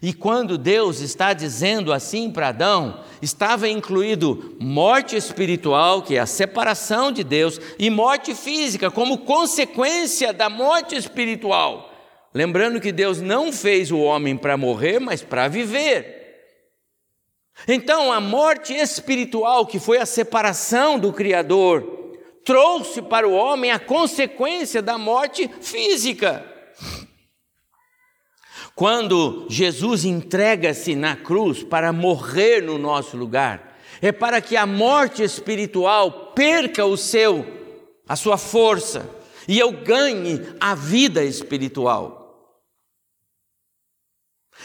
E 0.00 0.12
quando 0.12 0.56
Deus 0.56 1.00
está 1.00 1.32
dizendo 1.32 1.92
assim 1.92 2.30
para 2.30 2.48
Adão, 2.48 3.00
estava 3.20 3.68
incluído 3.68 4.56
morte 4.60 5.16
espiritual, 5.16 6.02
que 6.02 6.16
é 6.16 6.20
a 6.20 6.26
separação 6.26 7.10
de 7.10 7.24
Deus, 7.24 7.60
e 7.78 7.90
morte 7.90 8.34
física, 8.34 8.90
como 8.90 9.18
consequência 9.18 10.32
da 10.32 10.48
morte 10.48 10.94
espiritual. 10.94 11.92
Lembrando 12.32 12.80
que 12.80 12.92
Deus 12.92 13.20
não 13.20 13.52
fez 13.52 13.90
o 13.90 13.98
homem 13.98 14.36
para 14.36 14.56
morrer, 14.56 14.98
mas 15.00 15.22
para 15.22 15.48
viver. 15.48 16.16
Então, 17.66 18.12
a 18.12 18.20
morte 18.20 18.72
espiritual, 18.72 19.66
que 19.66 19.80
foi 19.80 19.98
a 19.98 20.06
separação 20.06 20.98
do 20.98 21.12
Criador, 21.12 22.14
trouxe 22.44 23.02
para 23.02 23.26
o 23.26 23.32
homem 23.32 23.70
a 23.70 23.78
consequência 23.78 24.80
da 24.80 24.96
morte 24.96 25.50
física. 25.60 26.57
Quando 28.78 29.44
Jesus 29.50 30.04
entrega-se 30.04 30.94
na 30.94 31.16
cruz 31.16 31.64
para 31.64 31.92
morrer 31.92 32.62
no 32.62 32.78
nosso 32.78 33.16
lugar, 33.16 33.76
é 34.00 34.12
para 34.12 34.40
que 34.40 34.56
a 34.56 34.64
morte 34.66 35.20
espiritual 35.20 36.32
perca 36.32 36.86
o 36.86 36.96
seu, 36.96 37.44
a 38.08 38.14
sua 38.14 38.38
força, 38.38 39.10
e 39.48 39.58
eu 39.58 39.72
ganhe 39.72 40.40
a 40.60 40.76
vida 40.76 41.24
espiritual. 41.24 42.54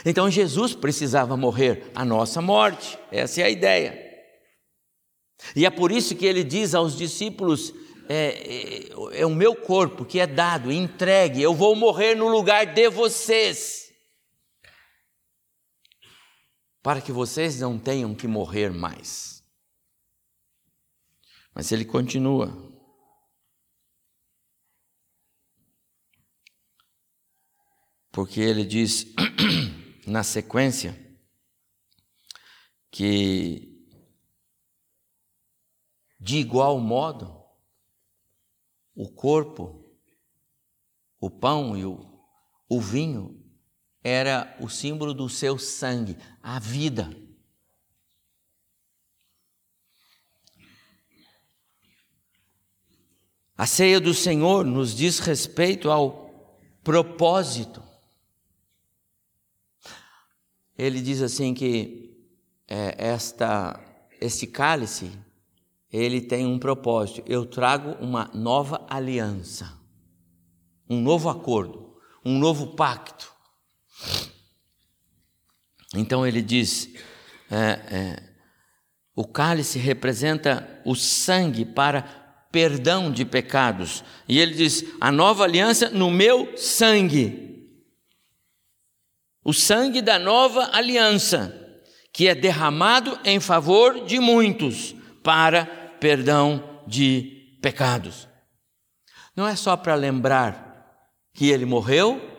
Então 0.06 0.30
Jesus 0.30 0.76
precisava 0.76 1.36
morrer 1.36 1.90
a 1.96 2.06
nossa 2.06 2.40
morte, 2.40 3.00
essa 3.12 3.42
é 3.42 3.46
a 3.46 3.50
ideia. 3.50 4.00
E 5.56 5.66
é 5.66 5.72
por 5.72 5.92
isso 5.92 6.16
que 6.16 6.28
ele 6.28 6.44
diz 6.44 6.76
aos 6.76 6.96
discípulos: 6.96 7.74
é, 8.08 8.92
é, 9.16 9.22
é 9.22 9.26
o 9.26 9.32
meu 9.32 9.56
corpo 9.56 10.06
que 10.06 10.20
é 10.20 10.28
dado, 10.28 10.72
entregue, 10.72 11.42
eu 11.42 11.56
vou 11.56 11.76
morrer 11.76 12.14
no 12.14 12.28
lugar 12.28 12.68
de 12.68 12.92
vocês. 12.92 13.83
Para 16.84 17.02
que 17.02 17.14
vocês 17.14 17.62
não 17.62 17.80
tenham 17.80 18.14
que 18.14 18.28
morrer 18.28 18.70
mais. 18.70 19.42
Mas 21.56 21.72
ele 21.72 21.86
continua. 21.86 22.52
Porque 28.12 28.42
ele 28.42 28.66
diz 28.66 29.06
na 30.06 30.24
sequência 30.24 31.00
que 32.92 33.88
de 36.20 36.38
igual 36.38 36.80
modo 36.80 37.44
o 38.94 39.10
corpo, 39.10 39.84
o 41.20 41.30
pão 41.30 41.76
e 41.76 41.86
o, 41.86 42.00
o 42.70 42.80
vinho 42.80 43.43
era 44.04 44.56
o 44.60 44.68
símbolo 44.68 45.14
do 45.14 45.30
seu 45.30 45.58
sangue, 45.58 46.18
a 46.42 46.60
vida. 46.60 47.10
A 53.56 53.66
ceia 53.66 54.00
do 54.00 54.14
Senhor 54.14 54.66
nos 54.66 54.96
diz 54.96 55.20
respeito 55.20 55.90
ao 55.90 56.60
propósito. 56.84 57.82
Ele 60.78 61.02
diz 61.02 61.22
assim 61.22 61.54
que 61.54 62.28
é, 62.68 62.96
esta, 62.98 63.80
este 64.20 64.48
cálice, 64.48 65.12
ele 65.92 66.20
tem 66.20 66.46
um 66.46 66.58
propósito. 66.58 67.24
Eu 67.28 67.46
trago 67.46 67.92
uma 68.04 68.30
nova 68.34 68.86
aliança, 68.90 69.80
um 70.90 71.00
novo 71.00 71.30
acordo, 71.30 71.96
um 72.26 72.40
novo 72.40 72.76
pacto. 72.76 73.33
Então 75.96 76.26
ele 76.26 76.42
diz: 76.42 76.90
é, 77.52 77.58
é, 77.96 78.24
o 79.16 79.26
cálice 79.26 79.78
representa 79.78 80.82
o 80.86 80.96
sangue 80.96 81.66
para 81.66 82.02
perdão 82.52 83.12
de 83.12 83.26
pecados. 83.26 84.04
E 84.28 84.40
ele 84.40 84.54
diz: 84.56 84.84
a 85.00 85.12
nova 85.12 85.44
aliança 85.44 85.90
no 85.90 86.10
meu 86.10 86.58
sangue. 86.58 87.42
o 89.46 89.54
sangue 89.54 90.02
da 90.02 90.18
nova 90.18 90.70
aliança, 90.74 91.54
que 92.14 92.28
é 92.28 92.36
derramado 92.36 93.20
em 93.26 93.40
favor 93.40 94.06
de 94.06 94.20
muitos 94.20 94.96
para 95.22 95.66
perdão 96.00 96.82
de 96.88 97.58
pecados. 97.62 98.28
Não 99.36 99.48
é 99.48 99.56
só 99.56 99.76
para 99.76 99.96
lembrar 99.96 100.74
que 101.34 101.50
ele 101.50 101.66
morreu, 101.66 102.33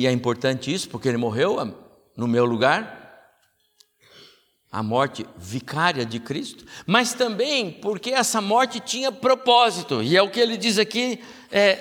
e 0.00 0.06
é 0.06 0.10
importante 0.10 0.72
isso, 0.72 0.88
porque 0.88 1.06
ele 1.06 1.18
morreu 1.18 1.58
no 2.16 2.26
meu 2.26 2.46
lugar, 2.46 2.98
a 4.72 4.82
morte 4.82 5.26
vicária 5.36 6.06
de 6.06 6.18
Cristo, 6.18 6.64
mas 6.86 7.12
também 7.12 7.70
porque 7.70 8.08
essa 8.08 8.40
morte 8.40 8.80
tinha 8.80 9.12
propósito, 9.12 10.02
e 10.02 10.16
é 10.16 10.22
o 10.22 10.30
que 10.30 10.40
ele 10.40 10.56
diz 10.56 10.78
aqui, 10.78 11.22
é, 11.52 11.74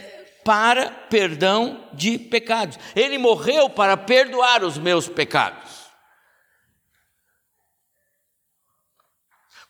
para 0.43 0.91
perdão 0.91 1.87
de 1.93 2.19
pecados. 2.19 2.77
Ele 2.93 3.17
morreu 3.17 3.69
para 3.69 3.95
perdoar 3.95 4.65
os 4.65 4.77
meus 4.77 5.07
pecados. 5.07 5.87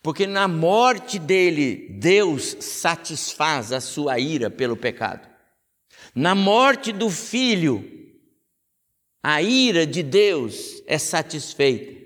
Porque 0.02 0.26
na 0.26 0.48
morte 0.48 1.20
dele, 1.20 1.88
Deus 2.00 2.58
satisfaz 2.62 3.72
a 3.72 3.80
sua 3.80 4.18
ira 4.18 4.50
pelo 4.50 4.76
pecado. 4.76 5.30
Na 6.16 6.34
morte 6.34 6.92
do 6.92 7.12
filho, 7.12 7.99
a 9.22 9.42
ira 9.42 9.86
de 9.86 10.02
Deus 10.02 10.82
é 10.88 10.98
satisfeita. 10.98 12.00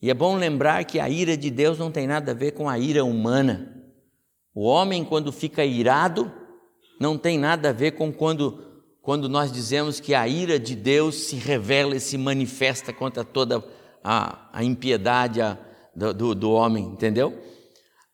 E 0.00 0.10
é 0.10 0.14
bom 0.14 0.36
lembrar 0.36 0.84
que 0.84 1.00
a 1.00 1.08
ira 1.08 1.36
de 1.36 1.50
Deus 1.50 1.78
não 1.78 1.90
tem 1.90 2.06
nada 2.06 2.32
a 2.32 2.34
ver 2.34 2.52
com 2.52 2.68
a 2.68 2.78
ira 2.78 3.04
humana. 3.04 3.74
O 4.54 4.64
homem, 4.64 5.04
quando 5.04 5.32
fica 5.32 5.64
irado, 5.64 6.30
não 7.00 7.18
tem 7.18 7.38
nada 7.38 7.70
a 7.70 7.72
ver 7.72 7.92
com 7.92 8.12
quando, 8.12 8.62
quando 9.02 9.28
nós 9.28 9.50
dizemos 9.50 9.98
que 9.98 10.14
a 10.14 10.28
ira 10.28 10.58
de 10.58 10.76
Deus 10.76 11.16
se 11.16 11.36
revela 11.36 11.96
e 11.96 12.00
se 12.00 12.16
manifesta 12.16 12.92
contra 12.92 13.24
toda 13.24 13.64
a, 14.02 14.48
a 14.52 14.62
impiedade 14.62 15.40
a, 15.40 15.58
do, 15.96 16.14
do, 16.14 16.34
do 16.34 16.50
homem, 16.52 16.84
entendeu? 16.84 17.36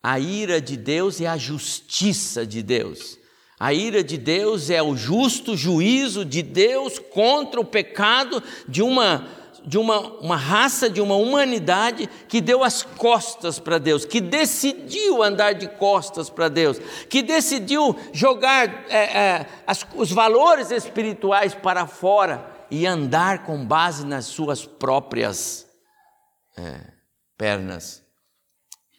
A 0.03 0.19
ira 0.19 0.61
de 0.61 0.79
Deus 0.79 1.21
é 1.21 1.27
a 1.27 1.37
justiça 1.37 2.47
de 2.47 2.63
Deus. 2.63 3.20
A 3.61 3.75
ira 3.75 4.03
de 4.03 4.17
Deus 4.17 4.71
é 4.71 4.83
o 4.83 4.97
justo 4.97 5.55
juízo 5.55 6.25
de 6.25 6.41
Deus 6.41 6.99
contra 6.99 7.61
o 7.61 7.65
pecado 7.65 8.43
de 8.67 8.83
uma 8.83 9.29
de 9.63 9.77
uma, 9.77 10.01
uma 10.21 10.37
raça, 10.37 10.89
de 10.89 11.03
uma 11.03 11.17
humanidade 11.17 12.09
que 12.27 12.41
deu 12.41 12.65
as 12.65 12.83
costas 12.83 13.59
para 13.59 13.77
Deus, 13.77 14.07
que 14.07 14.19
decidiu 14.19 15.23
andar 15.23 15.53
de 15.53 15.69
costas 15.69 16.31
para 16.31 16.49
Deus, 16.49 16.79
que 17.11 17.21
decidiu 17.21 17.95
jogar 18.11 18.87
é, 18.89 18.97
é, 18.97 19.47
as, 19.67 19.87
os 19.95 20.11
valores 20.11 20.71
espirituais 20.71 21.55
para 21.55 21.87
fora 21.87 22.51
e 22.71 22.87
andar 22.87 23.45
com 23.45 23.63
base 23.63 24.07
nas 24.07 24.25
suas 24.25 24.65
próprias 24.65 25.67
é, 26.57 26.81
pernas 27.37 28.03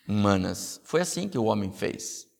humanas. 0.08 0.80
Foi 0.84 1.02
assim 1.02 1.28
que 1.28 1.40
o 1.40 1.46
homem 1.46 1.72
fez. 1.72 2.31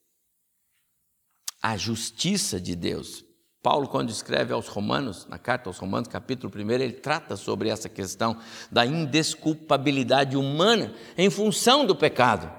A 1.62 1.78
justiça 1.78 2.60
de 2.60 2.76
Deus 2.76 3.24
Paulo, 3.62 3.88
quando 3.88 4.10
escreve 4.10 4.52
aos 4.52 4.68
Romanos, 4.68 5.28
na 5.30 5.38
carta 5.38 5.70
aos 5.70 5.78
Romanos, 5.78 6.08
capítulo 6.08 6.52
1, 6.54 6.72
ele 6.72 6.94
trata 6.94 7.36
sobre 7.36 7.70
essa 7.70 7.88
questão 7.88 8.36
da 8.72 8.84
indesculpabilidade 8.84 10.36
humana 10.36 10.96
em 11.16 11.30
função 11.30 11.86
do 11.86 11.96
pecado. 11.96 12.52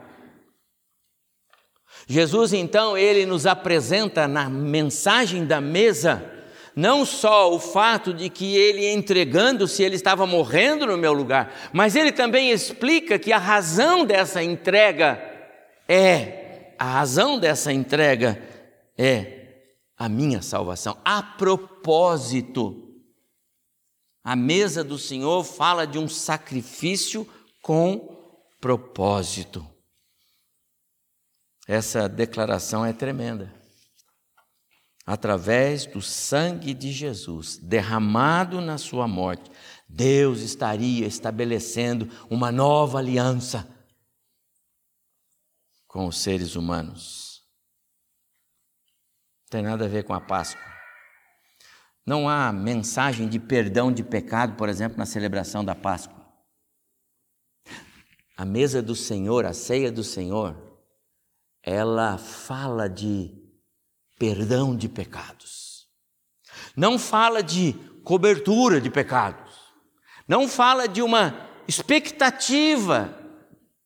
Jesus, 2.07 2.53
então, 2.53 2.97
ele 2.97 3.27
nos 3.27 3.47
apresenta 3.47 4.29
na 4.29 4.49
mensagem 4.49 5.45
da 5.45 5.61
mesa, 5.61 6.25
não 6.75 7.05
só 7.05 7.53
o 7.53 7.59
fato 7.59 8.15
de 8.15 8.29
que 8.29 8.55
ele 8.55 8.89
entregando-se, 8.89 9.83
ele 9.83 9.97
estava 9.97 10.25
morrendo 10.25 10.87
no 10.87 10.97
meu 10.97 11.13
lugar, 11.13 11.53
mas 11.73 11.97
ele 11.97 12.13
também 12.13 12.53
explica 12.53 13.19
que 13.19 13.33
a 13.33 13.39
razão 13.39 14.05
dessa 14.05 14.41
entrega 14.41 15.21
é, 15.89 16.75
a 16.79 16.85
razão 16.85 17.39
dessa 17.39 17.73
entrega 17.73 18.41
é 18.97 19.43
a 19.97 20.09
minha 20.09 20.43
salvação. 20.43 21.01
A 21.05 21.23
propósito, 21.23 22.93
a 24.25 24.35
mesa 24.35 24.83
do 24.83 24.99
Senhor 24.99 25.45
fala 25.45 25.87
de 25.87 25.99
um 25.99 26.09
sacrifício 26.09 27.29
com 27.63 28.37
propósito. 28.61 29.67
Essa 31.67 32.09
declaração 32.09 32.85
é 32.85 32.93
tremenda. 32.93 33.55
Através 35.05 35.87
do 35.87 36.01
sangue 36.01 36.73
de 36.75 36.93
Jesus 36.93 37.57
derramado 37.57 38.61
na 38.61 38.79
sua 38.79 39.09
morte, 39.09 39.51
Deus 39.89 40.41
estaria 40.41 41.07
estabelecendo 41.07 42.09
uma 42.31 42.53
nova 42.53 42.99
aliança 42.99 43.69
com 45.89 46.07
os 46.07 46.19
seres 46.19 46.55
humanos 46.55 47.32
tem 49.53 49.63
nada 49.63 49.85
a 49.85 49.89
ver 49.89 50.05
com 50.05 50.15
a 50.15 50.21
Páscoa. 50.21 50.65
Não 52.07 52.27
há 52.27 52.51
mensagem 52.51 53.29
de 53.29 53.39
perdão 53.39 53.93
de 53.93 54.03
pecado, 54.03 54.57
por 54.57 54.67
exemplo, 54.67 54.97
na 54.97 55.05
celebração 55.05 55.63
da 55.63 55.75
Páscoa. 55.75 56.27
A 58.35 58.47
mesa 58.47 58.81
do 58.81 58.97
Senhor, 58.97 59.45
a 59.45 59.53
ceia 59.53 59.93
do 59.93 60.03
Senhor, 60.03 60.57
ela 61.63 62.17
fala 62.17 62.89
de 62.89 63.31
perdão 64.19 64.75
de 64.75 64.89
pecados. 64.89 65.87
Não 66.75 66.99
fala 66.99 67.43
de 67.43 67.75
cobertura 68.03 68.81
de 68.81 68.91
pecados. 68.91 69.53
Não 70.27 70.49
fala 70.49 70.89
de 70.89 71.03
uma 71.03 71.47
expectativa. 71.69 73.15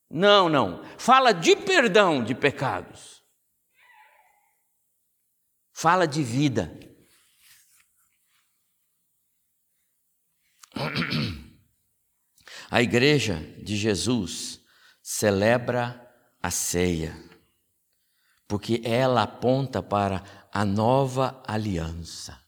Não, 0.09 0.49
não. 0.49 0.85
Fala 0.97 1.33
de 1.33 1.57
perdão 1.57 2.23
de 2.23 2.37
pecados 2.37 3.16
fala 5.77 6.07
de 6.07 6.23
vida. 6.23 6.73
A 12.71 12.81
igreja 12.81 13.43
de 13.63 13.77
Jesus 13.77 14.59
celebra 15.03 16.03
a 16.43 16.51
ceia, 16.51 17.15
porque 18.49 18.81
ela 18.85 19.25
aponta 19.25 19.83
para 19.83 20.25
a 20.51 20.65
nova 20.65 21.43
aliança. 21.47 22.41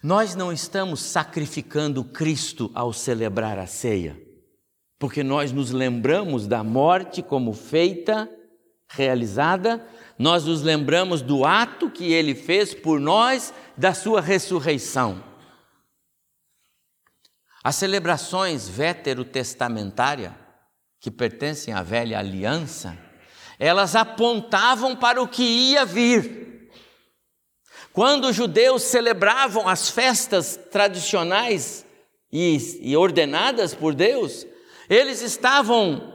Nós 0.00 0.36
não 0.36 0.52
estamos 0.52 1.00
sacrificando 1.00 2.04
Cristo 2.04 2.70
ao 2.72 2.92
celebrar 2.92 3.58
a 3.58 3.66
ceia, 3.66 4.16
porque 4.96 5.24
nós 5.24 5.50
nos 5.50 5.72
lembramos 5.72 6.46
da 6.46 6.62
morte 6.62 7.20
como 7.20 7.52
feita, 7.52 8.30
realizada 8.88 9.84
nós 10.22 10.44
nos 10.44 10.62
lembramos 10.62 11.20
do 11.20 11.44
ato 11.44 11.90
que 11.90 12.12
ele 12.12 12.32
fez 12.32 12.72
por 12.72 13.00
nós, 13.00 13.52
da 13.76 13.92
sua 13.92 14.20
ressurreição. 14.20 15.20
As 17.64 17.74
celebrações 17.74 18.68
veterotestamentárias, 18.68 20.32
que 21.00 21.10
pertencem 21.10 21.74
à 21.74 21.82
velha 21.82 22.20
aliança, 22.20 22.96
elas 23.58 23.96
apontavam 23.96 24.94
para 24.94 25.20
o 25.20 25.26
que 25.26 25.42
ia 25.42 25.84
vir. 25.84 26.70
Quando 27.92 28.28
os 28.28 28.36
judeus 28.36 28.84
celebravam 28.84 29.68
as 29.68 29.90
festas 29.90 30.56
tradicionais 30.70 31.84
e, 32.32 32.78
e 32.80 32.96
ordenadas 32.96 33.74
por 33.74 33.92
Deus, 33.92 34.46
eles 34.88 35.20
estavam 35.20 36.11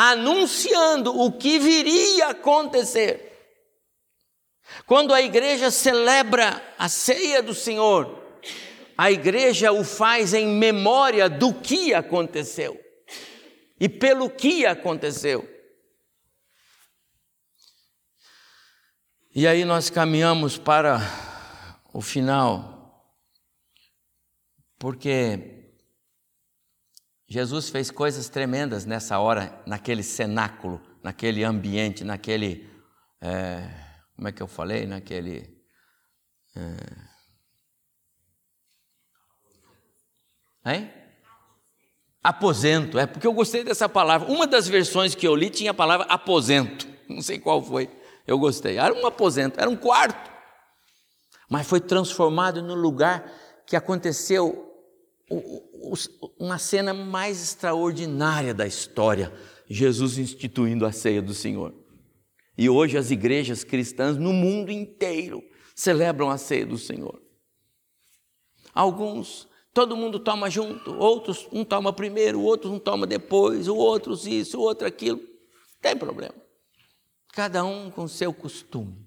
anunciando 0.00 1.10
o 1.20 1.32
que 1.32 1.58
viria 1.58 2.28
a 2.28 2.30
acontecer. 2.30 3.32
Quando 4.86 5.12
a 5.12 5.20
igreja 5.20 5.72
celebra 5.72 6.62
a 6.78 6.88
ceia 6.88 7.42
do 7.42 7.52
Senhor, 7.52 8.16
a 8.96 9.10
igreja 9.10 9.72
o 9.72 9.82
faz 9.82 10.34
em 10.34 10.46
memória 10.46 11.28
do 11.28 11.52
que 11.52 11.92
aconteceu 11.92 12.80
e 13.80 13.88
pelo 13.88 14.30
que 14.30 14.64
aconteceu. 14.64 15.48
E 19.34 19.48
aí 19.48 19.64
nós 19.64 19.90
caminhamos 19.90 20.56
para 20.56 21.00
o 21.92 22.00
final, 22.00 23.04
porque 24.78 25.57
Jesus 27.28 27.68
fez 27.68 27.90
coisas 27.90 28.28
tremendas 28.28 28.86
nessa 28.86 29.18
hora, 29.18 29.62
naquele 29.66 30.02
cenáculo, 30.02 30.80
naquele 31.02 31.44
ambiente, 31.44 32.02
naquele. 32.02 32.68
É, 33.20 33.68
como 34.16 34.28
é 34.28 34.32
que 34.32 34.42
eu 34.42 34.48
falei? 34.48 34.86
Naquele. 34.86 35.56
É, 36.56 37.08
Hein? 40.68 40.90
Aposento, 42.22 42.98
é 42.98 43.06
porque 43.06 43.26
eu 43.26 43.32
gostei 43.32 43.64
dessa 43.64 43.88
palavra. 43.88 44.30
Uma 44.30 44.46
das 44.46 44.68
versões 44.68 45.14
que 45.14 45.26
eu 45.26 45.34
li 45.34 45.48
tinha 45.48 45.70
a 45.70 45.74
palavra 45.74 46.06
aposento, 46.06 46.86
não 47.08 47.22
sei 47.22 47.38
qual 47.38 47.62
foi, 47.62 47.88
eu 48.26 48.38
gostei. 48.38 48.76
Era 48.76 48.92
um 48.92 49.06
aposento, 49.06 49.58
era 49.58 49.70
um 49.70 49.76
quarto, 49.76 50.30
mas 51.48 51.66
foi 51.66 51.80
transformado 51.80 52.62
no 52.62 52.74
lugar 52.74 53.32
que 53.66 53.76
aconteceu 53.76 54.67
uma 56.38 56.58
cena 56.58 56.94
mais 56.94 57.42
extraordinária 57.42 58.54
da 58.54 58.66
história: 58.66 59.32
Jesus 59.68 60.18
instituindo 60.18 60.86
a 60.86 60.92
ceia 60.92 61.20
do 61.20 61.34
Senhor. 61.34 61.74
E 62.56 62.68
hoje 62.68 62.98
as 62.98 63.10
igrejas 63.10 63.62
cristãs 63.62 64.16
no 64.16 64.32
mundo 64.32 64.72
inteiro 64.72 65.42
celebram 65.76 66.28
a 66.28 66.36
ceia 66.36 66.66
do 66.66 66.76
Senhor. 66.76 67.22
Alguns, 68.74 69.48
todo 69.72 69.96
mundo 69.96 70.18
toma 70.18 70.50
junto, 70.50 70.92
outros, 70.96 71.46
um 71.52 71.64
toma 71.64 71.92
primeiro, 71.92 72.40
o 72.40 72.42
outro 72.42 72.70
não 72.70 72.78
toma 72.78 73.06
depois, 73.06 73.68
o 73.68 73.76
outro 73.76 74.14
isso, 74.14 74.58
o 74.58 74.62
outro 74.62 74.86
aquilo. 74.88 75.18
Não 75.18 75.80
tem 75.80 75.96
problema. 75.96 76.34
Cada 77.32 77.64
um 77.64 77.90
com 77.90 78.08
seu 78.08 78.32
costume. 78.32 79.06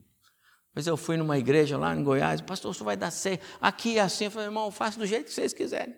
Mas 0.74 0.88
eu 0.88 0.96
fui 0.96 1.18
numa 1.18 1.38
igreja 1.38 1.78
lá 1.78 1.94
em 1.94 2.04
Goiás, 2.04 2.40
pastor, 2.40 2.74
você 2.74 2.84
vai 2.84 2.96
dar 2.96 3.12
ceia. 3.12 3.42
Aqui 3.60 3.98
é 3.98 4.02
assim, 4.02 4.26
eu 4.26 4.32
falei, 4.32 4.48
irmão, 4.48 4.72
faça 4.72 4.98
do 4.98 5.06
jeito 5.06 5.26
que 5.26 5.34
vocês 5.34 5.54
quiserem. 5.54 5.94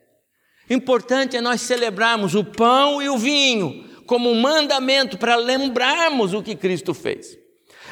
Importante 0.69 1.35
é 1.35 1.41
nós 1.41 1.61
celebrarmos 1.61 2.35
o 2.35 2.43
pão 2.43 3.01
e 3.01 3.09
o 3.09 3.17
vinho 3.17 3.89
como 4.05 4.29
um 4.29 4.39
mandamento 4.39 5.17
para 5.17 5.35
lembrarmos 5.35 6.33
o 6.33 6.43
que 6.43 6.55
Cristo 6.55 6.93
fez. 6.93 7.37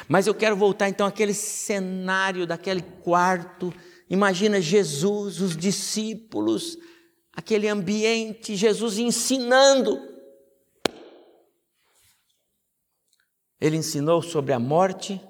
Mas 0.08 0.26
eu 0.26 0.34
quero 0.34 0.56
voltar 0.56 0.88
então 0.88 1.06
àquele 1.06 1.34
cenário 1.34 2.46
daquele 2.46 2.82
quarto. 2.82 3.72
Imagina 4.08 4.60
Jesus, 4.60 5.40
os 5.40 5.56
discípulos, 5.56 6.76
aquele 7.32 7.68
ambiente, 7.68 8.56
Jesus 8.56 8.98
ensinando. 8.98 10.00
Ele 13.60 13.76
ensinou 13.76 14.20
sobre 14.20 14.52
a 14.52 14.58
morte, 14.58 15.20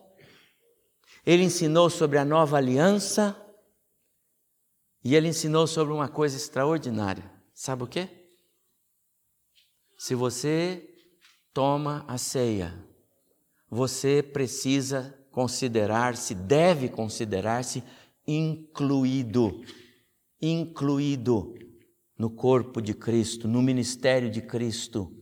ele 1.25 1.45
ensinou 1.45 1.91
sobre 1.91 2.19
a 2.19 2.25
nova 2.25 2.57
aliança 2.57 3.37
e 5.05 5.15
ele 5.15 5.29
ensinou 5.29 5.67
sobre 5.67 5.93
uma 5.93 6.09
coisa 6.09 6.37
extraordinária. 6.37 7.32
Sabe 7.65 7.85
o 7.85 7.87
que? 7.87 8.09
Se 9.97 10.17
você 10.17 10.83
toma 11.55 12.05
a 12.09 12.19
ceia, 12.19 12.77
você 13.71 14.21
precisa 14.21 15.17
considerar-se, 15.31 16.35
deve 16.35 16.89
considerar-se 16.89 17.85
incluído, 18.27 19.63
incluído 20.41 21.55
no 22.19 22.31
corpo 22.31 22.83
de 22.83 22.95
Cristo, 22.95 23.47
no 23.47 23.63
ministério 23.63 24.29
de 24.29 24.43
Cristo. 24.43 25.17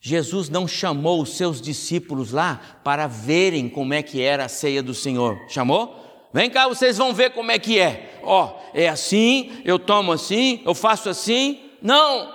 Jesus 0.00 0.48
não 0.48 0.68
chamou 0.68 1.20
os 1.20 1.36
seus 1.36 1.60
discípulos 1.60 2.30
lá 2.30 2.80
para 2.84 3.08
verem 3.08 3.68
como 3.68 3.92
é 3.94 4.00
que 4.00 4.22
era 4.22 4.44
a 4.44 4.48
ceia 4.48 4.80
do 4.80 4.94
Senhor. 4.94 5.44
Chamou? 5.48 6.01
Vem 6.32 6.50
cá, 6.50 6.66
vocês 6.68 6.96
vão 6.96 7.12
ver 7.12 7.32
como 7.32 7.50
é 7.50 7.58
que 7.58 7.78
é. 7.78 8.20
Ó, 8.22 8.46
oh, 8.46 8.70
é 8.72 8.88
assim, 8.88 9.62
eu 9.64 9.78
tomo 9.78 10.12
assim, 10.12 10.62
eu 10.64 10.74
faço 10.74 11.08
assim. 11.08 11.70
Não! 11.82 12.32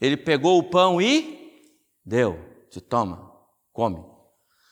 Ele 0.00 0.16
pegou 0.16 0.58
o 0.58 0.70
pão 0.70 1.00
e 1.00 1.62
deu. 2.04 2.38
Se 2.70 2.80
toma 2.80 3.32
come. 3.72 4.04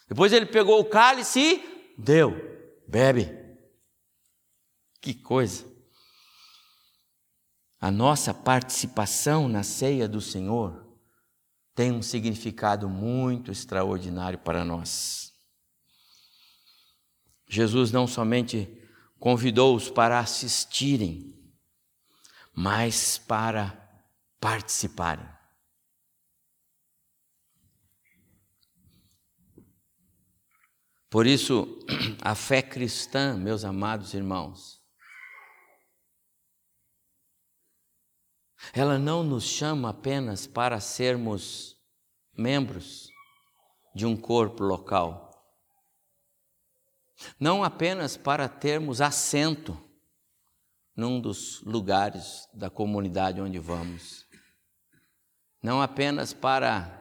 Depois 0.09 0.33
ele 0.33 0.47
pegou 0.47 0.81
o 0.81 0.85
cálice 0.85 1.41
e 1.41 1.95
deu, 1.97 2.33
bebe. 2.87 3.39
Que 5.01 5.15
coisa! 5.15 5.65
A 7.81 7.91
nossa 7.91 8.35
participação 8.35 9.49
na 9.49 9.63
ceia 9.63 10.07
do 10.07 10.21
Senhor 10.21 10.87
tem 11.75 11.91
um 11.91 12.03
significado 12.03 12.89
muito 12.89 13.51
extraordinário 13.51 14.39
para 14.39 14.65
nós. 14.65 15.30
Jesus 17.51 17.91
não 17.91 18.07
somente 18.07 18.81
convidou-os 19.19 19.91
para 19.91 20.21
assistirem, 20.21 21.37
mas 22.55 23.19
para 23.19 23.77
participarem. 24.41 25.29
Por 31.11 31.27
isso, 31.27 31.67
a 32.23 32.37
fé 32.37 32.63
cristã, 32.63 33.37
meus 33.37 33.65
amados 33.65 34.15
irmãos, 34.15 34.81
ela 38.73 38.97
não 38.97 39.25
nos 39.25 39.43
chama 39.43 39.91
apenas 39.91 40.47
para 40.47 40.79
sermos 40.79 41.77
membros 42.33 43.09
de 43.93 44.07
um 44.07 44.17
corpo 44.17 44.63
local, 44.63 45.30
não 47.39 47.63
apenas 47.63 48.17
para 48.17 48.49
termos 48.49 49.01
assento 49.01 49.79
num 50.97 51.21
dos 51.21 51.63
lugares 51.63 52.49
da 52.53 52.69
comunidade 52.69 53.41
onde 53.41 53.59
vamos, 53.59 54.27
não 55.63 55.81
apenas 55.81 56.33
para 56.33 56.97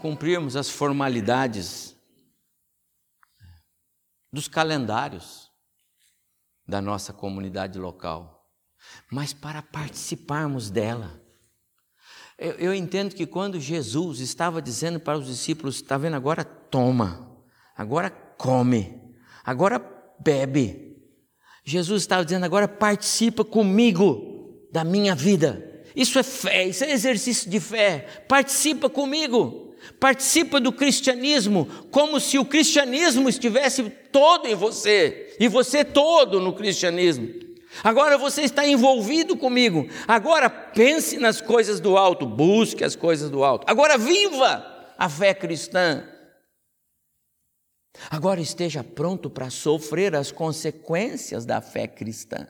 cumprirmos 0.00 0.56
as 0.56 0.68
formalidades 0.68 1.96
dos 4.32 4.48
calendários 4.48 5.50
da 6.66 6.80
nossa 6.80 7.12
comunidade 7.12 7.78
local, 7.78 8.50
mas 9.10 9.32
para 9.32 9.62
participarmos 9.62 10.70
dela. 10.70 11.22
Eu, 12.36 12.52
eu 12.52 12.74
entendo 12.74 13.14
que 13.14 13.26
quando 13.26 13.60
Jesus 13.60 14.18
estava 14.20 14.60
dizendo 14.60 14.98
para 14.98 15.18
os 15.18 15.26
discípulos: 15.26 15.76
está 15.76 15.96
vendo, 15.96 16.16
agora? 16.16 16.44
Toma, 16.44 17.40
agora 17.76 18.10
come, 18.36 19.00
agora 19.44 19.80
bebe. 20.18 20.96
Jesus 21.64 22.02
estava 22.02 22.24
dizendo: 22.24 22.44
agora 22.44 22.68
participa 22.68 23.44
comigo 23.44 24.66
da 24.72 24.84
minha 24.84 25.14
vida. 25.14 25.82
Isso 25.94 26.18
é 26.18 26.22
fé, 26.22 26.66
isso 26.66 26.84
é 26.84 26.90
exercício 26.90 27.48
de 27.48 27.60
fé. 27.60 28.24
Participa 28.28 28.90
comigo 28.90 29.64
participa 30.00 30.60
do 30.60 30.72
cristianismo 30.72 31.68
como 31.90 32.20
se 32.20 32.38
o 32.38 32.44
cristianismo 32.44 33.28
estivesse 33.28 33.82
todo 34.10 34.46
em 34.46 34.54
você 34.54 35.36
e 35.38 35.48
você 35.48 35.84
todo 35.84 36.40
no 36.40 36.52
cristianismo. 36.52 37.28
Agora 37.82 38.16
você 38.16 38.42
está 38.42 38.66
envolvido 38.66 39.36
comigo. 39.36 39.88
Agora 40.06 40.48
pense 40.48 41.18
nas 41.18 41.40
coisas 41.40 41.80
do 41.80 41.96
alto, 41.96 42.24
busque 42.24 42.84
as 42.84 42.94
coisas 42.94 43.30
do 43.30 43.42
alto. 43.42 43.64
Agora 43.68 43.98
viva 43.98 44.64
a 44.96 45.08
fé 45.08 45.34
cristã. 45.34 46.04
Agora 48.10 48.40
esteja 48.40 48.82
pronto 48.82 49.30
para 49.30 49.50
sofrer 49.50 50.14
as 50.14 50.32
consequências 50.32 51.44
da 51.44 51.60
fé 51.60 51.86
cristã. 51.86 52.46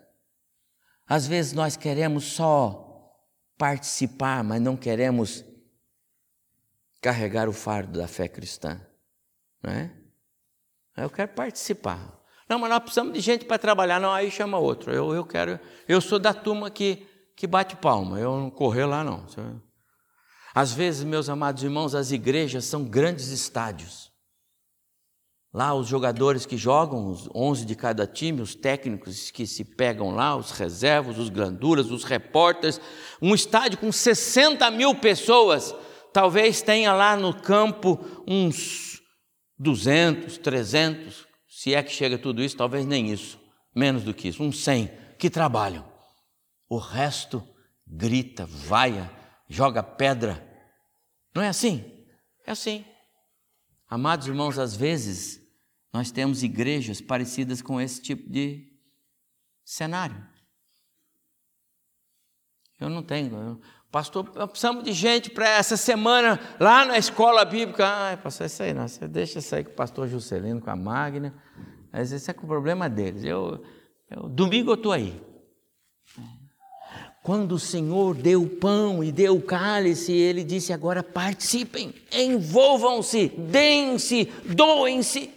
Às 1.06 1.26
vezes 1.26 1.52
nós 1.52 1.76
queremos 1.76 2.24
só 2.24 3.14
participar, 3.58 4.42
mas 4.42 4.60
não 4.60 4.76
queremos 4.76 5.44
carregar 7.00 7.48
o 7.48 7.52
fardo 7.52 7.98
da 7.98 8.08
fé 8.08 8.26
cristã. 8.26 8.80
Não 9.62 9.72
é? 9.72 9.90
Eu 10.96 11.10
quero 11.10 11.32
participar. 11.32 12.20
Não, 12.48 12.58
mas 12.58 12.70
nós 12.70 12.80
precisamos 12.80 13.12
de 13.12 13.20
gente 13.20 13.44
para 13.44 13.58
trabalhar. 13.58 14.00
Não, 14.00 14.12
aí 14.12 14.30
chama 14.30 14.58
outro. 14.58 14.92
Eu, 14.92 15.14
eu 15.14 15.24
quero. 15.24 15.58
Eu 15.88 16.00
sou 16.00 16.18
da 16.18 16.32
turma 16.32 16.70
que, 16.70 17.06
que 17.36 17.46
bate 17.46 17.76
palma. 17.76 18.18
Eu 18.18 18.36
não 18.38 18.50
correr 18.50 18.86
lá, 18.86 19.02
não. 19.02 19.26
Às 20.54 20.72
vezes, 20.72 21.04
meus 21.04 21.28
amados 21.28 21.62
irmãos, 21.62 21.94
as 21.94 22.12
igrejas 22.12 22.64
são 22.64 22.84
grandes 22.84 23.28
estádios. 23.28 24.13
Lá 25.54 25.72
os 25.72 25.86
jogadores 25.86 26.44
que 26.44 26.56
jogam, 26.56 27.08
os 27.08 27.28
11 27.32 27.64
de 27.64 27.76
cada 27.76 28.08
time, 28.08 28.42
os 28.42 28.56
técnicos 28.56 29.30
que 29.30 29.46
se 29.46 29.64
pegam 29.64 30.10
lá, 30.10 30.34
os 30.34 30.50
reservas, 30.50 31.16
os 31.16 31.28
granduras, 31.28 31.92
os 31.92 32.02
repórteres, 32.02 32.80
um 33.22 33.32
estádio 33.32 33.78
com 33.78 33.92
60 33.92 34.68
mil 34.72 34.96
pessoas 34.96 35.72
talvez 36.12 36.62
tenha 36.62 36.92
lá 36.92 37.16
no 37.16 37.34
campo 37.34 37.98
uns 38.26 39.00
200, 39.58 40.38
300, 40.38 41.26
se 41.48 41.74
é 41.74 41.82
que 41.82 41.92
chega 41.92 42.16
tudo 42.16 42.42
isso, 42.42 42.56
talvez 42.56 42.86
nem 42.86 43.10
isso, 43.10 43.38
menos 43.74 44.04
do 44.04 44.14
que 44.14 44.28
isso, 44.28 44.42
uns 44.42 44.62
100 44.62 44.90
que 45.18 45.28
trabalham. 45.28 45.84
O 46.68 46.78
resto 46.78 47.42
grita, 47.86 48.46
vaia, 48.46 49.10
joga 49.48 49.82
pedra. 49.82 50.44
Não 51.34 51.42
é 51.42 51.48
assim? 51.48 51.84
É 52.46 52.52
assim. 52.52 52.84
Amados 53.88 54.26
irmãos, 54.28 54.58
às 54.58 54.76
vezes 54.76 55.43
nós 55.94 56.10
temos 56.10 56.42
igrejas 56.42 57.00
parecidas 57.00 57.62
com 57.62 57.80
esse 57.80 58.02
tipo 58.02 58.28
de 58.28 58.66
cenário. 59.64 60.26
Eu 62.80 62.90
não 62.90 63.00
tenho. 63.00 63.60
Pastor, 63.92 64.28
precisamos 64.48 64.82
de 64.82 64.92
gente 64.92 65.30
para 65.30 65.48
essa 65.48 65.76
semana 65.76 66.40
lá 66.58 66.84
na 66.84 66.98
escola 66.98 67.44
bíblica. 67.44 67.86
Ah, 67.86 68.16
pastor, 68.16 68.46
isso 68.46 68.64
aí 68.64 68.74
não, 68.74 68.88
você 68.88 69.06
deixa 69.06 69.38
isso 69.38 69.54
aí 69.54 69.62
com 69.62 69.70
o 69.70 69.74
pastor 69.74 70.08
Juscelino, 70.08 70.60
com 70.60 70.68
a 70.68 70.74
Magna. 70.74 71.32
Mas 71.92 72.10
esse 72.10 72.28
é 72.28 72.34
o 72.36 72.44
problema 72.44 72.90
deles. 72.90 73.22
Eu, 73.22 73.62
eu 74.10 74.28
domingo 74.28 74.72
eu 74.72 74.74
estou 74.74 74.90
aí. 74.90 75.22
Quando 77.22 77.52
o 77.52 77.58
Senhor 77.60 78.16
deu 78.16 78.42
o 78.42 78.50
pão 78.50 79.02
e 79.04 79.12
deu 79.12 79.36
o 79.36 79.42
cálice, 79.42 80.10
ele 80.10 80.42
disse: 80.42 80.72
agora 80.72 81.04
participem, 81.04 81.94
envolvam-se, 82.12 83.28
deem-se, 83.28 84.24
doem-se. 84.44 85.33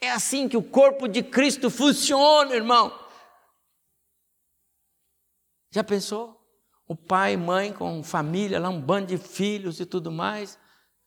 É 0.00 0.10
assim 0.10 0.48
que 0.48 0.56
o 0.56 0.62
corpo 0.62 1.08
de 1.08 1.22
Cristo 1.22 1.70
funciona, 1.70 2.54
irmão. 2.54 2.92
Já 5.70 5.82
pensou? 5.82 6.40
O 6.86 6.94
pai, 6.94 7.36
mãe 7.36 7.72
com 7.72 8.02
família, 8.02 8.60
lá 8.60 8.68
um 8.68 8.80
bando 8.80 9.08
de 9.08 9.18
filhos 9.18 9.80
e 9.80 9.86
tudo 9.86 10.12
mais. 10.12 10.58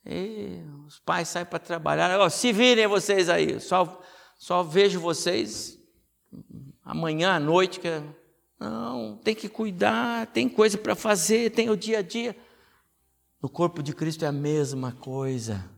E 0.05 0.61
os 0.85 0.99
pais 0.99 1.27
saem 1.27 1.45
para 1.45 1.59
trabalhar. 1.59 2.19
Oh, 2.19 2.29
se 2.29 2.51
virem 2.51 2.87
vocês 2.87 3.29
aí, 3.29 3.59
só, 3.59 4.01
só 4.37 4.63
vejo 4.63 4.99
vocês 4.99 5.79
amanhã 6.83 7.35
à 7.35 7.39
noite. 7.39 7.79
Que... 7.79 8.01
Não, 8.59 9.17
tem 9.17 9.35
que 9.35 9.47
cuidar, 9.47 10.27
tem 10.27 10.49
coisa 10.49 10.77
para 10.77 10.95
fazer, 10.95 11.51
tem 11.51 11.69
o 11.69 11.77
dia 11.77 11.99
a 11.99 12.01
dia. 12.01 12.35
No 13.41 13.47
corpo 13.47 13.83
de 13.83 13.93
Cristo 13.93 14.25
é 14.25 14.27
a 14.27 14.31
mesma 14.31 14.91
coisa, 14.93 15.69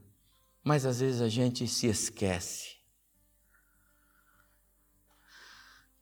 mas 0.64 0.86
às 0.86 1.02
vezes 1.02 1.22
a 1.22 1.28
gente 1.28 1.68
se 1.68 1.88
esquece. 1.88 2.79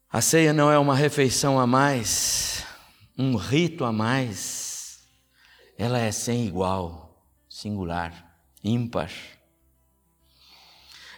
A 0.09 0.21
ceia 0.21 0.53
não 0.53 0.71
é 0.71 0.79
uma 0.79 0.95
refeição 0.95 1.59
a 1.59 1.67
mais, 1.67 2.65
um 3.17 3.35
rito 3.35 3.83
a 3.83 3.91
mais, 3.91 5.05
ela 5.77 5.99
é 5.99 6.13
sem 6.13 6.47
igual, 6.47 7.29
singular, 7.49 8.39
ímpar. 8.63 9.11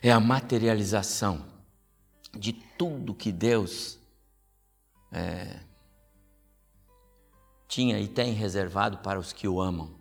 É 0.02 0.12
a 0.12 0.19
materialização 0.19 1.45
de 2.34 2.52
tudo 2.52 3.13
que 3.13 3.32
Deus 3.32 3.99
é, 5.12 5.60
tinha 7.67 7.99
e 7.99 8.08
tem 8.08 8.34
reservado 8.34 8.97
para 8.97 9.19
os 9.19 9.32
que 9.32 9.47
o 9.47 9.62
amam. 9.62 9.99